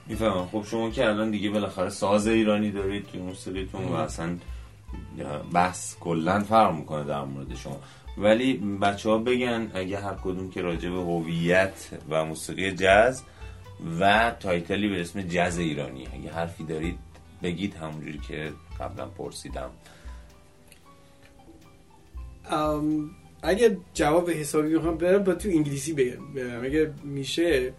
می‌فهمم. 0.07 0.47
خب 0.51 0.63
شما 0.63 0.89
که 0.89 1.05
الان 1.05 1.31
دیگه 1.31 1.49
بالاخره 1.49 1.89
ساز 1.89 2.27
ایرانی 2.27 2.71
دارید 2.71 3.07
توی 3.11 3.19
موسیقیتون 3.19 3.85
و 3.85 3.93
اصلا 3.93 4.37
بحث 5.53 5.95
کلا 5.99 6.39
فرق 6.39 6.73
می‌کنه 6.73 7.03
در 7.03 7.23
مورد 7.23 7.55
شما. 7.55 7.79
ولی 8.19 8.53
بچه 8.81 9.09
ها 9.09 9.17
بگن 9.17 9.71
اگه 9.73 9.99
هر 9.99 10.13
کدوم 10.23 10.49
که 10.49 10.61
راجع 10.61 10.89
به 10.89 10.97
هویت 10.97 11.87
و 12.09 12.25
موسیقی 12.25 12.71
جاز 12.71 13.23
و 13.99 14.31
تایتلی 14.39 14.87
به 14.87 15.01
اسم 15.01 15.21
جاز 15.21 15.57
ایرانی 15.59 16.07
اگه 16.13 16.31
حرفی 16.31 16.63
دارید 16.63 16.99
بگید 17.43 17.75
همونجوری 17.75 18.19
که 18.27 18.51
قبلا 18.79 19.05
پرسیدم. 19.05 19.69
اگه 23.41 23.77
جواب 23.93 24.29
حسابی 24.29 24.73
می‌خوام 24.73 24.97
برم 24.97 25.23
با 25.23 25.33
تو 25.33 25.49
انگلیسی 25.49 25.93
بگم. 25.93 26.21
اگه 26.63 26.91
میشه 27.03 27.73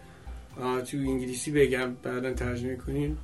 تو 0.57 0.97
انگلیسی 0.97 1.51
بگم 1.51 1.93
بعدا 2.03 2.33
ترجمه 2.33 2.75
کنین 2.75 3.17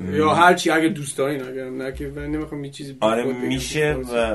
یا 0.00 0.34
هر 0.34 0.54
چی 0.54 0.70
اگه 0.70 0.88
دوست 0.88 1.18
دارین 1.18 1.42
اگر 1.42 1.70
نه 1.70 1.92
که 1.92 2.10
نمی‌خوام 2.10 2.64
یه 2.64 2.70
چیزی 2.70 2.96
آره. 3.00 3.32
میشه 3.32 3.92
و, 3.94 4.34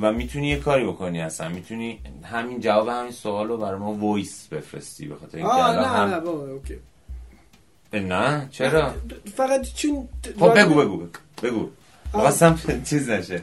و 0.00 0.12
می‌تونی 0.12 0.48
یه 0.48 0.56
کاری 0.56 0.84
بکنی 0.84 1.20
اصلا. 1.22 1.48
می‌تونی 1.48 2.00
همین 2.22 2.60
جواب 2.60 2.88
همین 2.88 3.12
سوال 3.12 3.48
رو 3.48 3.56
برای 3.56 3.78
ما 3.78 3.92
voice 3.92 4.46
بفرستی 4.46 5.06
به 5.06 5.14
خاطر 5.14 5.38
اینکه 5.38 5.52
نه 5.54 5.86
هم... 5.86 6.10
نه 6.10 6.20
بابا 6.20 6.46
okay. 6.46 6.76
نه؟ 7.92 8.48
چرا؟ 8.50 8.94
فقط 9.36 9.72
چون 9.74 10.08
خب 10.40 10.58
بگو 10.58 10.74
بگو 10.74 10.96
بگو 10.96 11.08
بگو. 11.42 11.68
خواستم 12.12 12.58
چیز 12.90 13.10
نشه. 13.10 13.42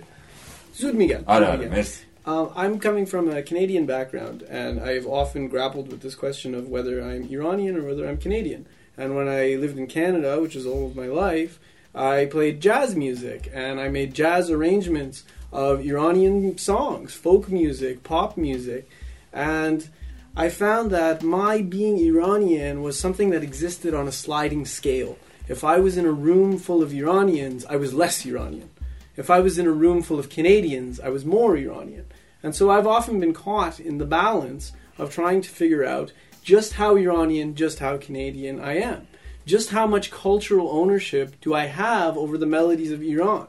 زود 0.73 0.95
میگم 0.95 1.23
آره 1.25 1.47
آره. 1.47 1.69
مرسی. 1.69 1.99
Um, 2.25 2.49
I'm 2.55 2.79
coming 2.79 3.05
from 3.05 3.29
a 3.29 3.41
Canadian 3.41 3.85
background, 3.85 4.43
and 4.43 4.79
I've 4.79 5.05
often 5.05 5.49
grappled 5.49 5.89
with 5.91 6.01
this 6.01 6.15
question 6.15 6.55
of 6.55 6.69
whether 6.69 7.01
I'm 7.03 7.23
Iranian 7.29 7.75
or 7.75 7.83
whether 7.83 8.07
I'm 8.07 8.17
Canadian. 8.17 8.65
And 8.97 9.15
when 9.15 9.27
I 9.27 9.55
lived 9.55 9.77
in 9.77 9.87
Canada, 9.87 10.39
which 10.41 10.55
is 10.55 10.65
all 10.65 10.85
of 10.85 10.95
my 10.95 11.07
life, 11.07 11.59
I 11.95 12.25
played 12.25 12.61
jazz 12.61 12.95
music, 12.95 13.49
and 13.53 13.79
I 13.79 13.87
made 13.89 14.13
jazz 14.13 14.49
arrangements 14.49 15.23
of 15.51 15.85
Iranian 15.85 16.57
songs, 16.57 17.13
folk 17.13 17.49
music, 17.49 18.03
pop 18.03 18.37
music, 18.37 18.89
and 19.31 19.87
I 20.35 20.49
found 20.49 20.89
that 20.91 21.21
my 21.21 21.61
being 21.61 21.99
Iranian 21.99 22.81
was 22.81 22.99
something 22.99 23.29
that 23.29 23.43
existed 23.43 23.93
on 23.93 24.07
a 24.07 24.11
sliding 24.11 24.65
scale. 24.65 25.17
If 25.47 25.63
I 25.63 25.79
was 25.79 25.97
in 25.97 26.05
a 26.05 26.11
room 26.11 26.57
full 26.57 26.81
of 26.81 26.91
Iranians, 26.93 27.65
I 27.65 27.75
was 27.75 27.93
less 27.93 28.25
Iranian. 28.25 28.71
If 29.15 29.29
I 29.29 29.41
was 29.41 29.59
in 29.59 29.67
a 29.67 29.71
room 29.71 30.01
full 30.01 30.17
of 30.17 30.29
Canadians, 30.29 30.99
I 30.99 31.09
was 31.09 31.23
more 31.23 31.55
Iranian. 31.55 32.05
And 32.41 32.55
so 32.55 32.71
I've 32.71 32.87
often 32.87 33.19
been 33.19 33.33
caught 33.33 33.79
in 33.79 33.99
the 33.99 34.05
balance 34.05 34.71
of 34.97 35.13
trying 35.13 35.41
to 35.41 35.49
figure 35.49 35.85
out 35.85 36.11
just 36.42 36.74
how 36.74 36.96
Iranian, 36.96 37.54
just 37.54 37.78
how 37.78 37.96
Canadian 37.96 38.60
I 38.60 38.74
am. 38.90 39.06
Just 39.46 39.70
how 39.70 39.86
much 39.86 40.10
cultural 40.10 40.68
ownership 40.80 41.28
do 41.40 41.54
I 41.54 41.66
have 41.66 42.16
over 42.18 42.36
the 42.36 42.46
melodies 42.46 42.92
of 42.92 43.02
Iran? 43.02 43.46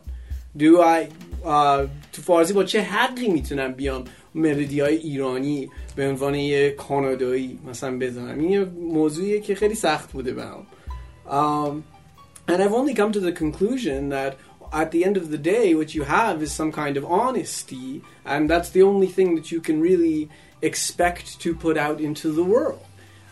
Do 0.56 0.82
I 0.82 1.10
uh, 1.44 1.88
تو 2.14 2.22
فارسی 2.22 2.54
با 2.54 2.64
چه 2.64 2.82
حقی 2.82 3.28
میتونم 3.28 3.72
بیام 3.74 4.04
ملودی 4.36 4.80
های 4.80 4.96
ایرانی 4.96 5.70
به 5.96 6.10
عنوان 6.10 6.36
یه 6.36 6.72
کانادایی 6.72 7.60
مثلا 7.68 7.98
بزنم 7.98 8.40
این 8.40 8.50
یه 8.50 8.66
موضوعیه 8.66 9.40
که 9.40 9.56
خیلی 9.56 9.76
سخت 9.76 10.12
بوده 10.12 10.34
برام 10.34 10.68
um, 11.28 11.84
and 12.48 12.64
I've 12.64 12.74
only 12.74 12.96
come 12.96 13.12
to 13.12 13.20
the 13.20 13.32
conclusion 13.32 14.10
that 14.10 14.38
at 14.72 14.92
the 14.92 15.04
end 15.04 15.18
of 15.18 15.30
the 15.30 15.38
day, 15.38 15.74
what 15.76 15.96
you 15.96 16.04
have 16.04 16.42
is 16.42 16.52
some 16.52 16.72
kind 16.72 16.96
of 16.98 17.06
honesty, 17.06 18.04
and 18.26 18.50
that's 18.50 18.70
the 18.70 18.84
only 18.84 19.08
thing 19.08 19.36
that 19.36 19.52
you 19.52 19.62
can 19.62 19.82
really 19.82 20.30
expect 20.63 21.41
to 21.41 21.55
put 21.55 21.77
out 21.77 22.01
into 22.01 22.33
the 22.33 22.45
world. 22.45 22.85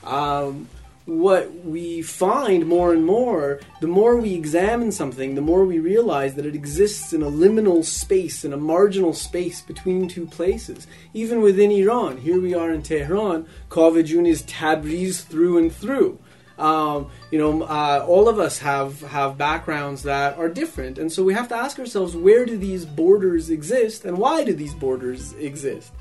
Um, 0.04 0.68
what 1.04 1.52
we 1.64 2.00
find 2.00 2.66
more 2.66 2.92
and 2.92 3.04
more, 3.04 3.60
the 3.80 3.88
more 3.88 4.16
we 4.16 4.34
examine 4.34 4.92
something, 4.92 5.34
the 5.34 5.40
more 5.40 5.64
we 5.64 5.80
realize 5.80 6.36
that 6.36 6.46
it 6.46 6.54
exists 6.54 7.12
in 7.12 7.22
a 7.22 7.30
liminal 7.30 7.84
space, 7.84 8.44
in 8.44 8.52
a 8.52 8.56
marginal 8.56 9.12
space 9.12 9.60
between 9.60 10.06
two 10.06 10.26
places. 10.26 10.86
Even 11.12 11.40
within 11.40 11.72
Iran, 11.72 12.18
here 12.18 12.40
we 12.40 12.54
are 12.54 12.72
in 12.72 12.82
Tehran, 12.82 13.46
Kavajun 13.68 14.26
is 14.26 14.44
Tabriz 14.44 15.24
through 15.24 15.58
and 15.58 15.72
through 15.72 16.20
um, 16.58 17.10
you 17.30 17.38
know, 17.38 17.62
uh, 17.62 18.04
all 18.06 18.28
of 18.28 18.38
us 18.38 18.58
have 18.58 19.00
have 19.02 19.36
backgrounds 19.38 20.04
that 20.04 20.38
are 20.38 20.48
different, 20.48 20.98
and 20.98 21.10
so 21.10 21.24
we 21.24 21.34
have 21.34 21.48
to 21.48 21.56
ask 21.56 21.78
ourselves 21.78 22.14
where 22.14 22.46
do 22.46 22.56
these 22.56 22.84
borders 22.84 23.50
exist, 23.50 24.04
and 24.04 24.18
why 24.18 24.44
do 24.44 24.52
these 24.54 24.74
borders 24.74 25.32
exist? 25.34 25.92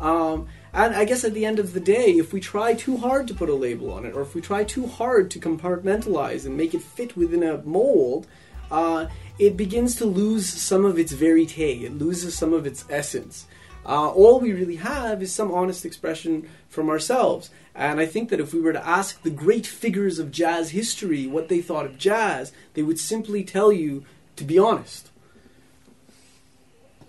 Um, 0.00 0.48
and 0.76 0.94
I 0.94 1.06
guess 1.06 1.24
at 1.24 1.32
the 1.32 1.46
end 1.46 1.58
of 1.58 1.72
the 1.72 1.80
day, 1.80 2.18
if 2.18 2.34
we 2.34 2.38
try 2.38 2.74
too 2.74 2.98
hard 2.98 3.26
to 3.28 3.34
put 3.34 3.48
a 3.48 3.54
label 3.54 3.90
on 3.90 4.04
it, 4.04 4.14
or 4.14 4.20
if 4.20 4.34
we 4.34 4.42
try 4.42 4.62
too 4.62 4.86
hard 4.86 5.30
to 5.30 5.40
compartmentalize 5.40 6.44
and 6.44 6.54
make 6.54 6.74
it 6.74 6.82
fit 6.82 7.16
within 7.16 7.42
a 7.42 7.62
mold, 7.62 8.26
uh, 8.70 9.06
it 9.38 9.56
begins 9.56 9.94
to 9.96 10.04
lose 10.04 10.46
some 10.46 10.84
of 10.84 10.98
its 10.98 11.12
verite, 11.12 11.56
it 11.58 11.96
loses 11.96 12.36
some 12.36 12.52
of 12.52 12.66
its 12.66 12.84
essence. 12.90 13.46
Uh, 13.86 14.10
all 14.10 14.38
we 14.38 14.52
really 14.52 14.76
have 14.76 15.22
is 15.22 15.32
some 15.32 15.50
honest 15.50 15.86
expression 15.86 16.46
from 16.68 16.90
ourselves. 16.90 17.48
And 17.74 17.98
I 17.98 18.04
think 18.04 18.28
that 18.28 18.40
if 18.40 18.52
we 18.52 18.60
were 18.60 18.74
to 18.74 18.86
ask 18.86 19.22
the 19.22 19.30
great 19.30 19.66
figures 19.66 20.18
of 20.18 20.30
jazz 20.30 20.70
history 20.70 21.26
what 21.26 21.48
they 21.48 21.62
thought 21.62 21.86
of 21.86 21.96
jazz, 21.96 22.52
they 22.74 22.82
would 22.82 22.98
simply 22.98 23.44
tell 23.44 23.72
you 23.72 24.04
to 24.36 24.44
be 24.44 24.58
honest. 24.58 25.08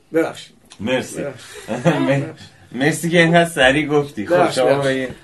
Merci. 0.09 0.53
Merci. 0.79 1.33
Merci. 1.67 2.43
مرسی 2.71 3.09
که 3.09 3.21
اینقدر 3.21 3.49
سریع 3.49 3.87
گفتی. 3.87 4.27
خب. 4.27 4.87
بگید 4.87 5.15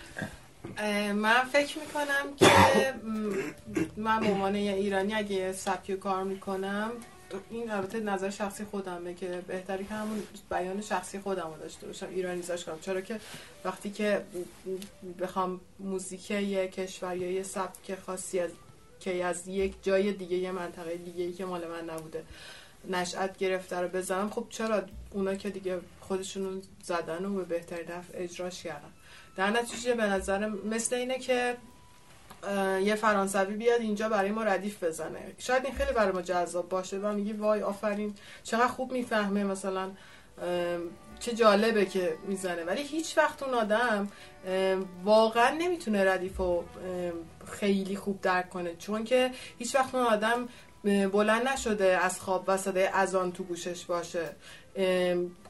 اه، 0.77 1.13
من 1.13 1.43
فکر 1.53 1.77
می‌کنم 1.79 2.35
که 2.37 2.93
من 3.97 4.19
به 4.19 4.27
عنوان 4.27 4.55
یه 4.55 4.73
ایرانی 4.73 5.13
اگه 5.13 5.31
یه 5.35 5.51
سبکی 5.51 5.95
کار 5.95 6.23
می‌کنم 6.23 6.91
این 7.51 7.71
البته 7.71 7.99
نظر 7.99 8.29
شخصی 8.29 8.63
خودمه 8.63 9.13
که 9.13 9.41
بهتری 9.47 9.85
که 9.85 9.93
همون 9.93 10.23
بیان 10.49 10.81
شخصی 10.81 11.19
خودم 11.19 11.47
رو 11.47 11.59
داشته 11.61 11.87
باشم 11.87 12.07
ایرانیزاش 12.15 12.65
کنم. 12.65 12.79
چرا 12.81 13.01
که 13.01 13.19
وقتی 13.65 13.89
که 13.89 14.21
بخوام 15.21 15.61
موزیک 15.79 16.31
یه 16.31 16.67
کشور 16.67 17.17
یا 17.17 17.31
یه 17.31 17.43
سبک 17.43 17.95
خاصی 18.05 18.39
از 18.39 18.49
که 18.99 19.25
از 19.25 19.47
یک 19.47 19.73
جای 19.81 20.13
دیگه 20.13 20.37
یه 20.37 20.51
منطقه 20.51 20.95
دیگه 20.95 21.23
ای 21.23 21.33
که 21.33 21.45
مال 21.45 21.61
من 21.67 21.89
نبوده. 21.89 22.23
نشأت 22.89 23.37
گرفته 23.37 23.79
رو 23.79 23.87
بزنم. 23.87 24.29
خب 24.29 24.45
چرا 24.49 24.81
اونا 25.11 25.35
که 25.35 25.49
دیگه 25.49 25.79
خودشونو 26.01 26.61
زدن 26.83 27.25
و 27.25 27.35
به 27.35 27.43
بهترین 27.43 27.91
نحو 27.91 28.03
اجراش 28.13 28.63
کردن؟ 28.63 28.93
در 29.35 29.49
نتیجه 29.49 29.93
به 29.93 30.03
نظر 30.03 30.47
مثل 30.47 30.95
اینه 30.95 31.19
که 31.19 31.57
یه 32.83 32.95
فرانسوی 32.95 33.55
بیاد 33.55 33.81
اینجا 33.81 34.09
برای 34.09 34.31
ما 34.31 34.43
ردیف 34.43 34.83
بزنه. 34.83 35.33
شاید 35.37 35.65
این 35.65 35.73
خیلی 35.73 35.91
برای 35.91 36.11
ما 36.11 36.21
جذاب 36.21 36.69
باشه 36.69 36.97
و 36.97 37.13
میگی 37.13 37.33
وای 37.33 37.61
آفرین 37.61 38.15
چقدر 38.43 38.67
خوب 38.67 38.91
می‌فهمه 38.91 39.43
مثلا 39.43 39.91
چه 41.19 41.33
جالبه 41.33 41.85
که 41.85 42.17
می‌زنه. 42.27 42.63
ولی 42.63 42.83
هیچ 42.83 43.17
وقت 43.17 43.43
اون 43.43 43.53
آدم 43.53 44.09
واقعا 45.03 45.49
نمی‌تونه 45.49 46.11
ردیف 46.11 46.37
رو 46.37 46.63
خیلی 47.51 47.95
خوب 47.95 48.21
درک 48.21 48.49
کنه. 48.49 48.75
چون 48.75 49.03
که 49.03 49.31
هیچ 49.57 49.75
وقت 49.75 49.95
اون 49.95 50.03
آدم 50.03 50.49
بلند 50.83 51.47
نشده 51.47 51.97
از 51.97 52.19
خواب 52.19 52.43
و 52.47 52.57
صدای 52.57 52.85
اذان 52.85 53.31
تو 53.31 53.43
گوشش 53.43 53.85
باشه. 53.85 54.29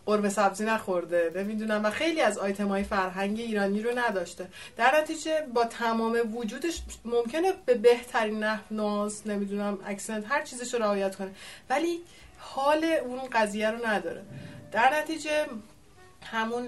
قرمه 0.05 0.29
سبزی 0.29 0.65
نخورده 0.65 1.31
نمی‌دونم. 1.35 1.85
و 1.85 1.89
خیلی 1.89 2.21
از 2.21 2.37
آیتم 2.37 2.67
های 2.67 2.83
فرهنگ 2.83 3.39
ایرانی 3.39 3.81
رو 3.81 3.99
نداشته. 3.99 4.47
در 4.77 4.99
نتیجه 5.01 5.47
با 5.53 5.65
تمام 5.65 6.35
وجودش 6.35 6.81
ممکنه 7.05 7.53
به 7.65 7.73
بهترین 7.73 8.43
نحو 8.43 8.61
ناز 8.71 9.27
نمی‌دونم 9.27 9.77
اکسنت 9.85 10.25
هر 10.27 10.41
چیزش 10.41 10.73
رو 10.73 10.79
رعایت 10.79 11.15
کنه. 11.15 11.31
ولی 11.69 11.99
حال 12.37 12.85
اون 13.05 13.19
قضیه 13.31 13.71
رو 13.71 13.87
نداره. 13.87 14.21
در 14.71 14.99
نتیجه 14.99 15.45
همون 16.23 16.67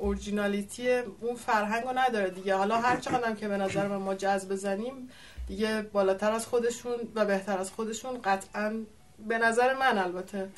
اورجینالیتی 0.00 0.90
اون 1.20 1.36
فرهنگ 1.36 1.84
رو 1.84 1.98
نداره 1.98 2.30
دیگه. 2.30 2.54
حالا 2.54 2.76
هر 2.76 2.96
چقدر 2.96 3.34
که 3.34 3.48
به 3.48 3.56
نظر 3.56 3.88
ما 3.88 4.14
جذب 4.14 4.48
بزنیم 4.48 5.10
دیگه 5.50 5.82
بالاتر 5.82 6.32
از 6.32 6.46
خودشون 6.46 6.96
و 7.14 7.24
بهتر 7.24 7.58
از 7.58 7.70
خودشون 7.70 8.22
قطعا 8.22 8.74
به 9.28 9.38
نظر 9.38 9.74
من 9.74 9.98
البته 9.98 10.48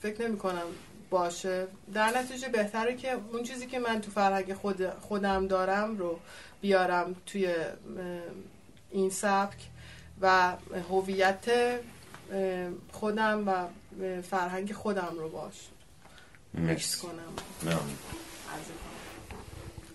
فکر 0.00 0.28
نمی 0.28 0.38
کنم 0.38 0.66
باشه. 1.10 1.66
در 1.94 2.18
نتیجه 2.18 2.48
بهتره 2.48 2.96
که 2.96 3.12
اون 3.32 3.42
چیزی 3.42 3.66
که 3.66 3.78
من 3.78 4.00
تو 4.00 4.10
فرهنگ 4.10 4.54
خود 4.54 4.90
خودم 4.90 5.46
دارم 5.46 5.96
رو 5.96 6.18
بیارم 6.60 7.14
توی 7.26 7.54
این 8.90 9.10
سبک 9.10 9.58
و 10.20 10.52
هویت 10.90 11.44
خودم 12.92 13.48
و 13.48 13.66
فرهنگ 14.22 14.72
خودم 14.72 15.14
رو 15.18 15.28
باش. 15.28 15.68
مکس 16.54 16.64
مرسی 16.64 17.00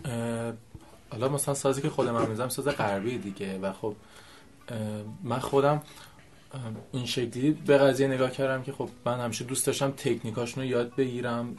کنم. 0.05 0.57
حالا 1.09 1.29
مثلا 1.29 1.53
سازی 1.53 1.81
که 1.81 1.89
خودم 1.89 2.15
هم 2.15 2.29
می‌زنم 2.29 2.49
ساز 2.49 2.67
غربی 2.67 3.17
دیگه. 3.17 3.59
و 3.59 3.73
خب 3.73 3.95
من 5.23 5.39
خودم 5.39 5.81
این 6.91 7.05
شکلی 7.05 7.51
به 7.51 7.77
قضیه 7.77 8.07
نگاه 8.07 8.31
کردم 8.31 8.63
که 8.63 8.71
خب 8.71 8.89
من 9.05 9.19
همیشه 9.19 9.45
دوست 9.45 9.65
داشتم 9.67 9.91
تکنیکاشون 9.91 10.63
رو 10.63 10.69
یاد 10.69 10.95
بگیرم 10.95 11.57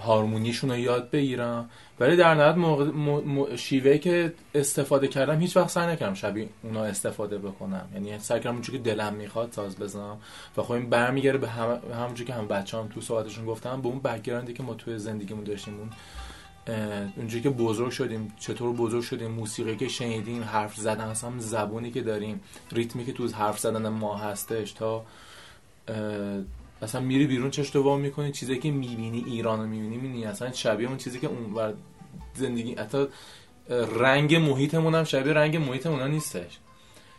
هارمونیشون 0.00 0.70
رو 0.70 0.76
یاد 0.78 1.10
بگیرم. 1.10 1.70
ولی 2.00 2.16
در 2.16 2.34
نهایت 2.34 2.54
موقع- 2.56 2.84
مو- 2.84 3.20
مو- 3.20 3.56
شیوهی 3.56 3.98
که 3.98 4.32
استفاده 4.54 5.08
کردم 5.08 5.40
هیچ 5.40 5.56
وقت 5.56 5.68
سعی 5.68 5.92
نکردم 5.92 6.14
شبیه 6.14 6.48
اونا 6.62 6.84
استفاده 6.84 7.38
بکنم. 7.38 7.88
یعنی 7.94 8.18
سعی 8.18 8.40
کردم 8.40 8.54
اونجوری 8.54 8.78
که 8.78 8.84
دلم 8.84 9.14
می‌خواد 9.14 9.52
ساز 9.52 9.76
بزنم. 9.76 10.16
و 10.56 10.62
خب 10.62 10.72
این 10.72 10.90
برمیگره 10.90 11.38
به 11.38 11.48
هم 11.48 11.78
همونجوری 11.94 12.24
که 12.24 12.34
هم 12.34 12.48
بچه 12.48 12.78
هم 12.78 12.88
تو 12.88 13.00
صحبتشون 13.00 13.46
گفتم 13.46 13.82
به 13.82 13.88
اون 13.88 13.98
بکگراندی 13.98 14.52
که 14.52 14.62
ما 14.62 14.74
توی 14.74 14.98
زندگیمون 14.98 15.44
داشتیم 15.44 15.78
اون 15.78 15.90
اه، 16.66 17.08
اونجوری 17.16 17.42
که 17.42 17.50
بزرگ 17.50 17.90
شدیم 17.90 18.32
چطور 18.38 18.72
بزرگ 18.72 19.02
شدیم 19.02 19.30
موسیقی 19.30 19.76
که 19.76 19.88
شنیدیم 19.88 20.42
حرف 20.42 20.76
زدن 20.76 21.04
اصلا 21.04 21.32
زبونی 21.38 21.90
که 21.90 22.02
داریم 22.02 22.40
ریتمی 22.72 23.04
که 23.04 23.12
تو 23.12 23.28
حرف 23.28 23.58
زدن 23.58 23.88
ما 23.88 24.16
هستش 24.16 24.72
تا 24.72 25.04
اصلا 26.82 27.00
میری 27.00 27.26
بیرون 27.26 27.50
چش 27.50 27.70
تو 27.70 27.96
می‌کنی 27.96 28.32
چیزی 28.32 28.58
که 28.58 28.70
می‌بینی 28.70 29.24
ایران 29.26 29.68
می‌بینی 29.68 29.96
می‌بینی 29.96 30.24
اصلا 30.24 30.52
شبیه 30.52 30.88
اون 30.88 30.96
چیزی 30.96 31.18
که 31.18 31.26
اون 31.26 31.74
زندگی 32.34 32.74
حتی 32.74 33.06
رنگ 33.98 34.34
محیطمون 34.34 34.94
هم 34.94 35.04
شبیه 35.04 35.32
رنگ 35.32 35.56
محیط 35.56 35.86
اونا 35.86 36.06
نیستش. 36.06 36.58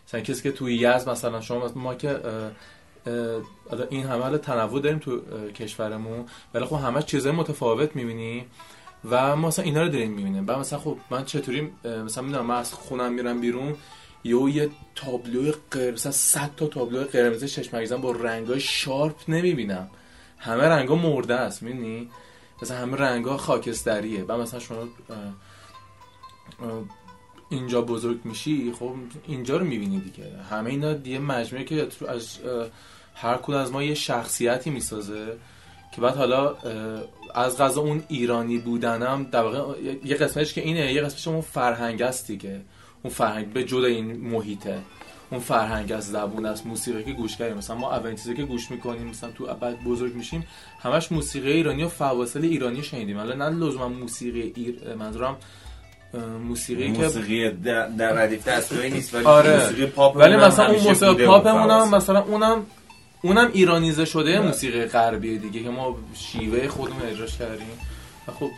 مثلا 0.07 0.21
کسی 0.21 0.43
که 0.43 0.51
توی 0.51 0.75
یزد 0.75 1.09
مثلا 1.09 1.41
شما 1.41 1.71
ما 1.75 1.95
که 1.95 2.19
این 3.89 4.03
همه 4.03 4.37
تنوع 4.37 4.81
داریم 4.81 4.99
تو 4.99 5.21
کشورمون 5.51 6.25
ولی 6.53 6.65
خب 6.65 6.75
همه 6.75 7.01
چیزای 7.01 7.31
متفاوت 7.31 7.95
می‌بینی. 7.95 8.45
و 9.09 9.35
ما 9.35 9.47
مثلا 9.47 9.65
اینا 9.65 9.81
رو 9.81 9.89
داریم 9.89 10.11
می‌بینیم. 10.11 10.45
بعد 10.45 10.57
مثلا 10.57 10.79
خب 10.79 10.97
من 11.09 11.25
چطوری 11.25 11.71
مثلا 12.05 12.23
می‌دونم 12.23 12.45
من 12.45 12.55
از 12.55 12.73
خونم 12.73 13.13
میرم 13.13 13.41
بیرون 13.41 13.75
یهو 14.23 14.49
یه 14.49 14.69
تابلوی 14.95 15.53
قرمز 15.71 15.93
مثلا 15.93 16.11
100 16.11 16.49
تا 16.57 16.67
تابلوی 16.67 17.03
قرمز 17.03 17.43
چشمگیزم 17.43 18.01
با 18.01 18.11
رنگای 18.11 18.59
شارپ 18.59 19.15
نمی‌بینم. 19.27 19.89
همه 20.37 20.63
رنگا 20.63 20.95
مرده 20.95 21.35
است 21.35 21.63
می‌بینی 21.63 22.09
مثلا 22.61 22.77
همه 22.77 22.97
رنگا 22.97 23.37
خاکستریه. 23.37 24.23
بعد 24.23 24.39
مثلا 24.39 24.59
شما 24.59 24.87
اینجا 27.49 27.81
بزرگ 27.81 28.19
میشی 28.23 28.71
خب 28.71 28.93
اینجا 29.27 29.57
رو 29.57 29.65
می‌بینی 29.65 29.99
دیگه. 29.99 30.37
همه 30.49 30.69
اینا 30.69 30.93
دیگه 30.93 31.19
مجموعه 31.19 31.65
که 31.65 31.87
از 32.07 32.37
هر 33.15 33.37
کدوم 33.37 33.55
از 33.55 33.71
ما 33.71 33.83
یه 33.83 33.93
شخصیتی 33.93 34.69
می‌سازه. 34.69 35.37
که 35.91 36.01
بعد 36.01 36.15
حالا 36.15 36.55
از 37.35 37.57
غذا 37.57 37.81
اون 37.81 38.03
ایرانی 38.07 38.57
بودنم 38.57 39.27
در 39.31 39.41
واقع 39.41 39.73
یه 40.05 40.15
قسمتش 40.15 40.53
که 40.53 40.61
اینه 40.61 40.93
یه 40.93 41.01
قسمتش 41.01 41.27
اون 41.27 41.41
فرهنگ 41.41 42.01
است 42.01 42.27
دیگه. 42.27 42.61
اون 43.03 43.13
فرهنگ 43.13 43.53
به 43.53 43.63
جدا 43.63 43.87
این 43.87 44.17
محیطه. 44.17 44.79
اون 45.29 45.39
فرهنگ 45.39 45.91
از 45.91 46.07
زبون 46.07 46.45
از 46.45 46.67
موسیقی 46.67 47.03
که 47.03 47.11
گوش 47.11 47.37
کردیم. 47.37 47.57
مثلا 47.57 47.75
ما 47.75 47.91
اولین 47.91 48.15
چیزی 48.15 48.35
که 48.35 48.43
گوش 48.43 48.71
می‌کنیم 48.71 49.07
مثلا 49.07 49.31
تو 49.31 49.45
بعد 49.45 49.83
بزرگ 49.83 50.15
میشیم 50.15 50.47
همش 50.79 51.11
موسیقی 51.11 51.51
ایرانی 51.51 51.83
و 51.83 51.87
فواصل 51.87 52.41
ایرانی 52.43 52.83
شنیدیم. 52.83 53.17
حالا 53.17 53.49
نه 53.49 53.65
لزوما 53.65 53.87
موسیقی 53.87 54.53
ایر... 54.55 54.95
منظورم 54.95 55.37
موسیقی 56.47 56.91
که 56.91 57.03
موسیقی 57.03 57.49
در, 57.49 57.87
در 57.87 58.13
ردیف 58.13 58.47
دستگاهی 58.47 58.89
نیست 58.89 59.13
ولی 59.13 59.25
آره. 59.25 59.63
موسیقی 59.63 59.85
پاپ 59.85 60.17
ولی 60.17 60.35
مثلا 60.35 60.67
اون 60.67 60.83
موسیقی 60.83 61.25
پاپمون 61.25 61.71
هم 61.71 61.95
مثلا 61.95 62.21
اونم 62.21 62.65
اونم 63.21 63.49
ایرانیزه 63.53 64.05
شده 64.05 64.39
بله. 64.39 64.47
موسیقی 64.47 64.85
غربی 64.85 65.37
دیگه 65.37 65.63
که 65.63 65.69
ما 65.69 65.97
شیوه 66.13 66.67
خودمون 66.67 67.01
اجراش 67.01 67.37
کردیم. 67.37 67.67
و 68.27 68.31
خب 68.31 68.51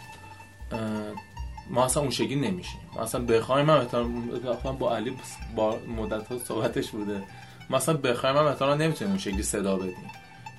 ما 1.69 1.85
اصلا 1.85 2.01
اون 2.01 2.11
شکلی 2.11 2.35
نمیشیم 2.35 2.79
ما 2.95 3.01
اصلا 3.01 3.25
بخوایم 3.25 3.69
هم 3.69 4.77
با 4.79 4.95
علی 4.95 5.17
با 5.55 5.79
مدت 5.97 6.27
ها 6.27 6.37
صحبتش 6.37 6.89
بوده. 6.91 7.23
ما 7.69 7.77
اصلا 7.77 7.97
بخوایم 7.97 8.37
هم 8.37 8.45
احتمالاً 8.45 8.75
نمی‌تونیم 8.75 9.11
اون 9.11 9.19
شکلی 9.19 9.43
صدا 9.43 9.75
بدیم. 9.75 10.11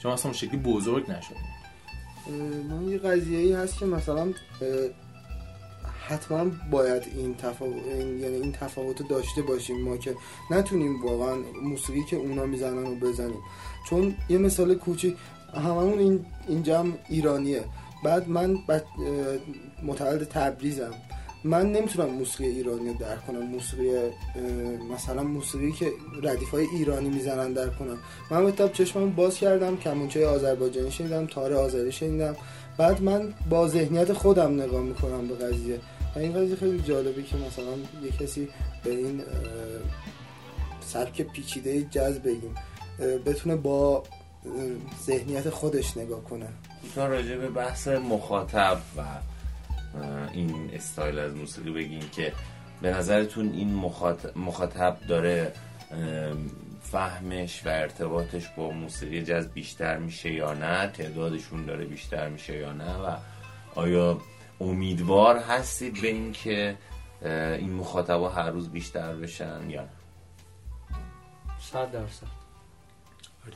چون 0.03 0.13
اصلا 0.13 0.31
اون 0.31 0.39
شکلی 0.39 0.57
بزرگ 0.57 1.11
نشدیم 1.11 1.39
اه، 2.27 2.33
من 2.77 2.89
یه 2.89 2.99
قضیه 2.99 3.39
ای 3.39 3.53
هست 3.53 3.79
که 3.79 3.87
مثلا 3.87 4.33
حتما 6.09 6.51
باید 6.71 7.03
این 7.17 7.35
تفاوت 7.35 7.83
این 7.87 8.21
یعنی 8.21 8.35
این 8.35 8.53
تفاوت 8.53 9.09
داشته 9.09 9.43
باشیم 9.43 9.81
ما 9.81 9.97
که 9.97 10.17
نتونیم 10.51 11.05
واقعا 11.05 11.37
موسیقی 11.63 12.05
که 12.11 12.17
اونا 12.17 12.47
می‌زنن 12.47 12.87
رو 12.87 12.95
بزنیم. 12.95 13.41
چون 13.91 14.15
یه 14.29 14.39
مثال 14.39 14.75
کوچیک 14.75 15.17
هممون 15.55 15.99
این 15.99 16.25
اینجا 16.49 16.79
هم 16.79 16.99
ایرانیه. 17.09 17.65
بعد 18.05 18.29
من 18.29 18.59
اه، 18.69 18.81
متولد 19.83 20.25
تبریزم. 20.25 20.95
من 21.45 21.73
نمی‌تونم 21.73 22.11
موسیقی 22.11 22.51
ایرانی 22.51 22.89
رو 22.89 22.95
درک 22.95 23.27
کنم. 23.27 23.43
موسیقی 23.43 23.91
مثلا 24.95 25.23
موسیقی 25.23 25.73
که 25.73 25.91
ردیف 26.23 26.51
های 26.51 26.67
ایرانی 26.73 27.09
می‌زنن 27.09 27.53
درک 27.53 27.79
کنم. 27.79 27.99
من 28.31 28.45
به 28.45 28.53
تب 28.53 28.73
چشمم 28.73 29.11
باز 29.11 29.37
کردم 29.37 29.77
کمونچه 29.77 30.27
آذربایجانی 30.27 30.91
شنیدم 30.91 31.27
تار 31.27 31.53
آذری 31.53 31.93
شنیدم. 31.93 32.37
بعد 32.79 33.03
من 33.03 33.35
با 33.51 33.69
ذهنیت 33.69 34.13
خودم 34.13 34.63
نگاه 34.63 34.83
می‌کنم 34.83 35.29
به 35.29 35.35
قضیه. 35.35 35.79
و 36.17 36.19
این 36.19 36.33
قضیه 36.33 36.57
خیلی 36.57 36.81
جالبه 36.81 37.23
که 37.23 37.37
مثلا 37.37 37.75
یه 38.05 38.11
کسی 38.21 38.49
به 38.85 38.91
این 38.91 39.23
سبک 40.81 41.23
پیچیده 41.23 41.83
جاز 41.83 42.19
بگیم. 42.19 42.55
بتونه 42.99 43.57
با 43.57 44.03
ذهنیت 45.05 45.51
خودش 45.51 45.97
نگاه 45.97 46.25
کنه. 46.25 46.49
تا 46.95 47.07
راجع 47.07 47.37
به 47.37 47.49
بحث 47.49 47.89
مخاطب 47.89 48.81
و 48.97 49.03
این 50.33 50.71
استایل 50.73 51.19
از 51.19 51.35
موسیقی 51.35 51.71
بگیم 51.71 52.09
که 52.17 52.33
به 52.83 52.91
نظرتون 52.91 53.53
این 53.53 53.75
مخاطب, 53.75 54.39
مخاطب 54.39 54.97
داره 55.09 55.53
فهمش 56.83 57.67
و 57.67 57.69
ارتباطش 57.69 58.49
با 58.57 58.71
موسیقی 58.71 59.23
جاز 59.23 59.49
بیشتر 59.49 59.99
میشه 59.99 60.33
یا 60.33 60.55
نه؟ 60.55 60.87
تعدادشون 60.87 61.65
داره 61.65 61.85
بیشتر 61.85 62.29
میشه 62.29 62.57
یا 62.57 62.73
نه؟ 62.73 62.97
و 62.97 63.17
آیا 63.75 64.21
امیدوار 64.61 65.39
هستید 65.39 66.01
به 66.03 66.09
این 66.09 66.33
که 66.33 66.77
اه، 67.23 67.33
این 67.33 67.73
مخاطبا 67.73 68.29
هر 68.29 68.51
روز 68.51 68.71
بیشتر 68.71 69.15
بشن 69.15 69.71
یا 69.71 69.83
نه؟ 69.83 69.89
صد 71.61 71.91
درصد. 71.91 72.44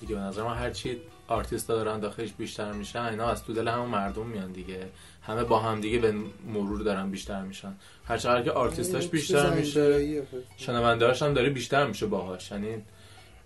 دیگه 0.01 0.14
به 0.14 0.20
نظر 0.20 0.42
من 0.42 0.57
هر 0.57 0.70
چی 0.70 0.96
آرتیست 1.29 1.68
دارن 1.68 2.01
داخلش 2.01 2.33
بیشتر 2.33 2.72
میشن 2.72 3.03
اینا 3.03 3.31
از 3.31 3.44
تو 3.44 3.53
دل 3.53 3.68
همون 3.68 3.88
مردم 3.88 4.27
میان 4.27 4.53
دیگه. 4.53 4.88
همه 5.22 5.44
با 5.44 5.59
هم 5.59 5.81
دیگه 5.81 5.98
به 5.98 6.14
مرور 6.46 6.83
دارن 6.83 7.11
بیشتر 7.11 7.42
میشن. 7.42 7.74
هر 8.05 8.18
چقدر 8.18 8.42
که 8.42 8.51
آرتیستاش 8.51 9.03
این 9.03 9.11
بیشتر 9.11 9.51
میشه. 9.51 10.22
شنوندهاش 10.57 11.22
هم 11.22 11.35
داره 11.35 11.51
بیشتر 11.51 11.87
میشه 11.87 12.07
باهاش. 12.07 12.51
یعنی 12.51 12.83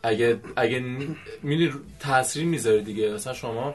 اگه 0.02 0.40
اگه 0.56 0.80
می‌دونی 1.42 1.72
تاثیر 2.00 2.44
می‌ذاره 2.44 2.80
دیگه. 2.80 3.10
مثلا 3.10 3.32
شما 3.32 3.74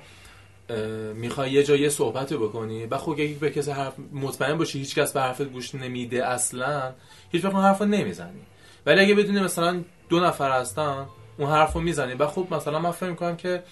می‌خوای 1.13 1.51
یه 1.51 1.63
جایی 1.63 1.89
صحبت 1.89 2.31
رو 2.31 2.47
بکنی 2.47 2.85
و 2.85 2.97
خب 2.97 3.11
اگه 3.11 3.27
به 3.39 3.49
کسی 3.49 3.71
حرف 3.71 3.93
مطمئن 4.13 4.57
باشی 4.57 4.79
هیچ 4.79 4.95
کس 4.95 5.13
به 5.13 5.21
حرفت 5.21 5.41
گوش 5.41 5.75
نمیده 5.75 6.27
اصلا 6.27 6.93
هیچ 7.31 7.45
وقت 7.45 7.53
اون 7.53 7.63
حرف 7.63 7.79
رو 7.79 7.85
نمی‌زنی. 7.85 8.41
ولی 8.85 9.01
اگه 9.01 9.15
بدونی 9.15 9.39
مثلا 9.39 9.83
دو 10.09 10.19
نفر 10.19 10.59
هستن 10.59 11.05
اون 11.37 11.49
حرف 11.49 11.73
رو 11.73 11.81
می‌زنی. 11.81 12.13
و 12.13 12.27
خب 12.27 12.47
مثلا 12.51 12.79
من 12.79 12.91
فکر 12.91 13.09
می‌کنم 13.09 13.35
که 13.35 13.63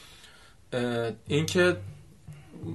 اه، 0.74 1.12
این 1.28 1.46
که 1.46 1.78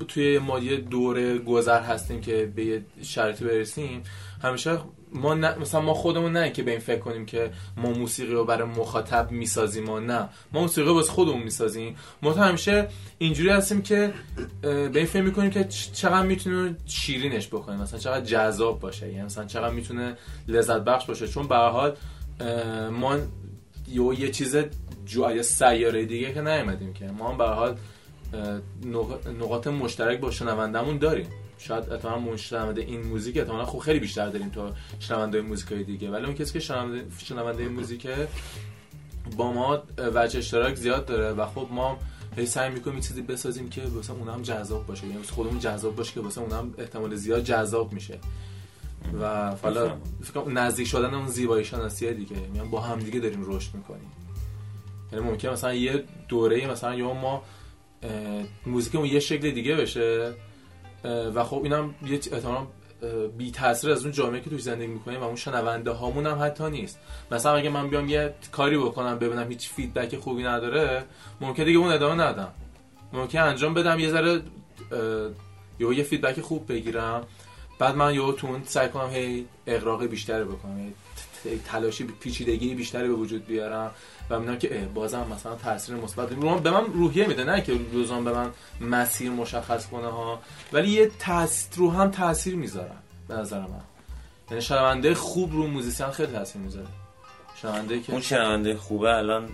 توی 0.09 0.39
ما 0.39 0.59
یه 0.59 0.77
دوره 0.77 1.39
گذر 1.39 1.81
هستیم 1.83 2.21
که 2.21 2.53
به 2.57 2.65
یه 2.65 2.83
شرطی 3.03 3.45
برسیم 3.45 4.03
همیشه 4.43 4.79
ما 5.13 5.35
نه 5.35 5.59
مثلا 5.59 5.81
ما 5.81 5.95
خودمون 5.95 6.33
نه 6.33 6.51
که 6.51 6.63
به 6.63 6.71
این 6.71 6.81
فکر 6.81 6.99
کنیم 6.99 7.27
که 7.27 7.51
ما 7.77 7.91
موسیقی 7.91 8.33
رو 8.33 8.45
برای 8.45 8.69
مخاطب 8.69 9.31
می‌سازیم 9.31 9.89
و 9.89 10.01
نه. 10.01 10.29
ما 10.53 10.61
موسیقی 10.61 10.89
رو 10.89 10.95
واسه 10.95 11.13
خودمون 11.13 11.43
می‌سازیم. 11.43 11.97
ما 12.23 12.33
تو 12.33 12.41
همیشه 12.41 12.89
اینجوری 13.19 13.51
هستیم 13.51 13.83
که 13.83 14.13
به 14.63 14.91
این 14.95 15.07
فکر 15.07 15.23
می‌کنیم 15.23 15.51
که 15.51 15.65
چقدر 15.93 16.27
می‌تونه 16.27 16.77
شیرینش 16.87 17.49
بکنیم 17.49 17.81
مثلا 17.81 17.99
چقدر 17.99 18.25
جذاب 18.25 18.81
باشه. 18.81 19.09
یعنی 19.09 19.23
مثلا 19.23 19.45
چقدر 19.45 19.75
می‌تونه 19.75 20.17
لذت 20.49 20.81
بخش 20.81 21.07
باشه. 21.07 21.29
چون 21.29 21.49
به 21.49 21.57
حال 21.57 21.97
ما 22.91 23.17
یه 23.93 24.21
یه 24.21 24.31
چیز 24.31 24.57
جو 25.07 25.31
یه 25.37 25.43
سیاره 25.43 26.05
دیگه 26.05 26.33
که 26.33 26.41
نیومدیم 26.41 26.93
که. 26.93 27.07
ما 27.07 27.31
هم 27.31 27.39
به 27.39 27.45
حال 27.45 27.77
نقاط 29.41 29.67
مشترک 29.67 30.21
با 30.21 30.31
شنوندمون 30.31 30.99
داریم. 30.99 31.27
شاید 31.59 31.91
اتفاقا 31.91 32.19
مشنونده 32.19 32.81
این 32.81 33.03
موزیک 33.03 33.39
اتفاقا 33.39 33.65
خب 33.65 33.79
خیلی 33.79 33.99
بیشتر 33.99 34.29
داریم 34.29 34.49
تا 34.49 34.73
شنونده 35.01 35.41
موزیکای 35.41 35.85
دیگه. 35.85 36.11
ولی 36.11 36.25
اون 36.25 36.35
کسی 36.35 36.53
که 36.53 36.61
شنونده 36.61 37.05
شنونده 37.19 37.69
موزیکه 37.69 38.29
با 39.37 39.53
ما 39.53 39.83
وجه 39.99 40.39
اشتراک 40.39 40.75
زیاد 40.75 41.07
داره 41.07 41.33
و 41.33 41.47
خب 41.47 41.69
ما 41.71 41.99
هی 42.37 42.47
سعی 42.47 42.71
می‌کنیم 42.71 42.97
یه 42.97 43.03
چیزی 43.03 43.23
بسازیم 43.23 43.69
که 43.69 43.83
واسه 43.83 44.13
اونها 44.13 44.35
هم 44.35 44.43
جذاب 44.43 44.87
باشه. 44.87 45.07
یعنی 45.07 45.23
خودمون 45.23 45.59
جذاب 45.59 45.97
باشه 45.97 46.13
که 46.13 46.21
واسه 46.21 46.41
اونها 46.41 46.59
هم 46.59 46.75
احتمال 46.79 47.15
زیاد 47.15 47.45
جذاب 47.45 47.93
میشه. 47.93 48.19
و 49.21 49.55
حالا 49.63 49.97
نزدیک 50.49 50.87
شدن 50.87 51.15
اون 51.15 51.27
زیبایی 51.27 51.65
شناسیه 51.65 52.13
دیگه. 52.13 52.37
یعنی 52.55 52.69
با 52.69 52.81
هم 52.81 52.99
دیگه 52.99 53.21
داریم 53.21 53.45
رشد 53.47 53.75
می‌کنیم. 53.75 54.13
یعنی 55.13 55.25
ممکنه 55.25 55.51
مثلا 55.51 55.75
یه 55.75 56.05
دوره 56.29 56.67
مثلا 56.67 56.95
یا 56.95 57.15
ما 57.15 57.43
موزیکمون 58.67 59.07
یه 59.07 59.21
شکل 59.21 59.51
دیگه 59.51 59.75
بشه 59.75 60.33
و 61.05 61.45
خب 61.45 61.61
اینم 61.63 61.95
یه 62.07 62.21
احتمالاً 62.33 62.67
بی 63.39 63.51
تاثیر 63.51 63.91
از 63.91 64.03
اون 64.03 64.13
جامعه 64.13 64.41
که 64.41 64.51
توش 64.51 64.63
زندگی 64.63 64.87
می‌کنیم 64.87 65.21
و 65.21 65.25
اون 65.25 65.37
شنونده 65.37 65.91
هامون 65.91 66.27
هم 66.27 66.43
حتی 66.43 66.71
نیست. 66.71 66.99
مثلا 67.31 67.55
اگه 67.55 67.71
من 67.71 67.91
بیام 67.91 68.09
یه 68.09 68.35
کاری 68.53 68.79
بکنم 68.79 69.19
ببینم 69.19 69.49
هیچ 69.49 69.69
feedback 69.69 70.17
خوبی 70.17 70.43
نداره 70.43 71.05
ممکن 71.41 71.65
دیگه 71.65 71.79
اون 71.79 71.93
ادامه 71.93 72.25
ندم. 72.25 72.49
ممکن 73.13 73.39
انجام 73.39 73.75
بدم 73.75 73.99
یه 73.99 74.11
ذره 74.11 74.43
یه 75.79 75.95
یه 75.95 76.03
feedback 76.03 76.41
خوب 76.41 76.73
بگیرم. 76.73 77.25
بعد 77.81 77.97
من 77.97 78.15
یه 78.15 78.33
تو 78.33 78.47
اون 78.47 78.63
سعی 78.65 78.89
کنم 78.89 79.11
هی 79.11 79.47
اغراق 79.67 80.05
بیشتری 80.07 80.45
بکنم. 80.45 80.93
تلاشی 81.65 82.05
پیچیدگی 82.05 82.75
بیشتری 82.75 83.09
به 83.09 83.15
وجود 83.15 83.47
بیارم 83.47 83.91
و 84.31 84.41
می‌دونم 84.41 84.59
که 84.59 84.89
بازم 84.95 85.27
مثلا 85.33 85.55
تاثیر 85.55 85.97
مثبت 85.97 86.29
به 86.29 86.71
من 86.71 86.85
روحیه 86.85 87.27
میده 87.27 87.45
نه 87.45 87.61
که 87.61 87.81
روزان 87.93 88.25
به 88.25 88.33
من 88.33 88.51
مسیر 88.81 89.31
مشخص 89.31 89.87
کنه 89.87 90.07
ها. 90.07 90.41
ولی 90.73 90.91
یه 90.91 91.11
تاثیر 91.19 91.79
رو 91.79 91.91
هم 91.91 92.11
تاثیر 92.11 92.55
می‌ذارن 92.55 92.99
به 93.29 93.35
نظر 93.35 93.61
من. 93.61 93.81
یعنی 94.51 94.63
شنونده 94.63 95.15
خوب 95.15 95.53
رو 95.53 95.67
موزیسین 95.67 96.11
خیلی 96.11 96.33
تاثیر 96.33 96.63
می‌ذاره. 96.63 96.89
شنونده 97.55 98.01
که 98.01 98.13
اون 98.13 98.23
شنونده 98.23 98.77
خوبه 98.77 99.17
الان 99.17 99.49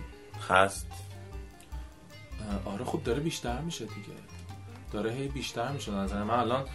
هست. 0.49 0.87
آره 2.65 2.83
خوب 2.83 3.03
داره 3.03 3.19
بیشتر 3.19 3.61
میشه 3.61 3.85
دیگه. 3.85 4.17
داره 4.91 5.11
هی 5.11 5.27
بیشتر 5.27 5.71
میشه 5.71 5.91
نظر 5.91 6.23
من. 6.23 6.39
الان 6.39 6.65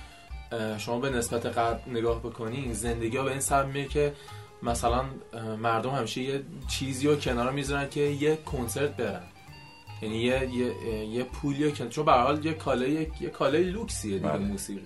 شما 0.78 0.98
به 0.98 1.10
نسبت 1.10 1.46
قبل 1.46 1.90
نگاه 1.90 2.20
بکنین 2.20 2.72
زندگی 2.72 3.16
ها 3.16 3.24
به 3.24 3.30
این 3.30 3.40
سبب 3.40 3.88
که 3.88 4.12
مثلا 4.62 5.04
مردم 5.62 5.90
همیشه 5.90 6.20
یه 6.20 6.42
چیزی 6.68 7.08
رو 7.08 7.16
کنار 7.16 7.52
می‌ذارن 7.52 7.88
که 7.88 8.00
یه 8.00 8.36
کنسرت 8.36 8.96
برن. 8.96 9.22
یعنی 10.02 10.16
یه 10.16 10.48
یه, 10.54 11.06
یه 11.06 11.24
پولی 11.24 11.72
که 11.72 11.88
چون 11.88 12.04
به 12.04 12.12
حال 12.12 12.44
یه 12.44 12.52
کالای 12.52 13.06
یه 13.20 13.28
کالای 13.28 13.64
لوکسیه 13.64 14.18
دیگه 14.18 14.28
بله. 14.28 14.38
موسیقی. 14.38 14.82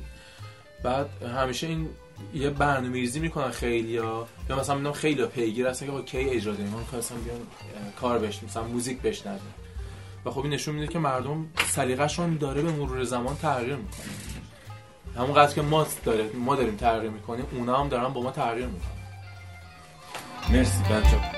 بعد 0.83 1.23
همیشه 1.23 1.67
این 1.67 1.89
یه 2.35 2.51
برنامه‌ریزی 2.51 3.21
می‌کنن 3.21 3.51
خیلیا 3.51 4.27
یا 4.51 4.59
مثلا 4.59 4.75
میگم 4.75 4.93
خیلی 4.93 5.27
پیگیر 5.27 5.67
هستن 5.67 5.87
که 5.87 6.03
کی 6.03 6.19
اجرا 6.19 6.53
داریم؟ 6.53 6.73
من 6.73 6.85
خواستم 6.85 7.15
بیان 7.25 7.41
کار 8.01 8.19
بشنویم 8.19 8.51
مثلا 8.51 8.63
موزیک 8.63 9.01
بشنویم 9.01 9.41
و 10.25 10.31
خب 10.31 10.41
این 10.41 10.53
نشون 10.53 10.75
میده 10.75 10.93
که 10.93 10.99
مردم 10.99 11.47
سلیقه‌شون 11.67 12.37
داره 12.37 12.63
به 12.63 12.73
مرور 12.73 13.05
زمان 13.05 13.37
تغییر 13.37 13.77
می‌کنه. 13.77 14.07
همون 15.17 15.47
که 15.55 15.63
ما 15.63 15.87
داره 16.05 16.31
ما 16.35 16.57
داریم 16.57 16.77
تغییر 16.77 17.11
می‌کنیم 17.11 17.47
اونا 17.53 17.77
هم 17.77 17.89
دارن 17.89 18.09
با 18.09 18.23
ما 18.23 18.31
تغییر 18.31 18.67
می‌کنن. 18.67 18.91
مرسی 20.51 20.83
بچه 20.83 21.36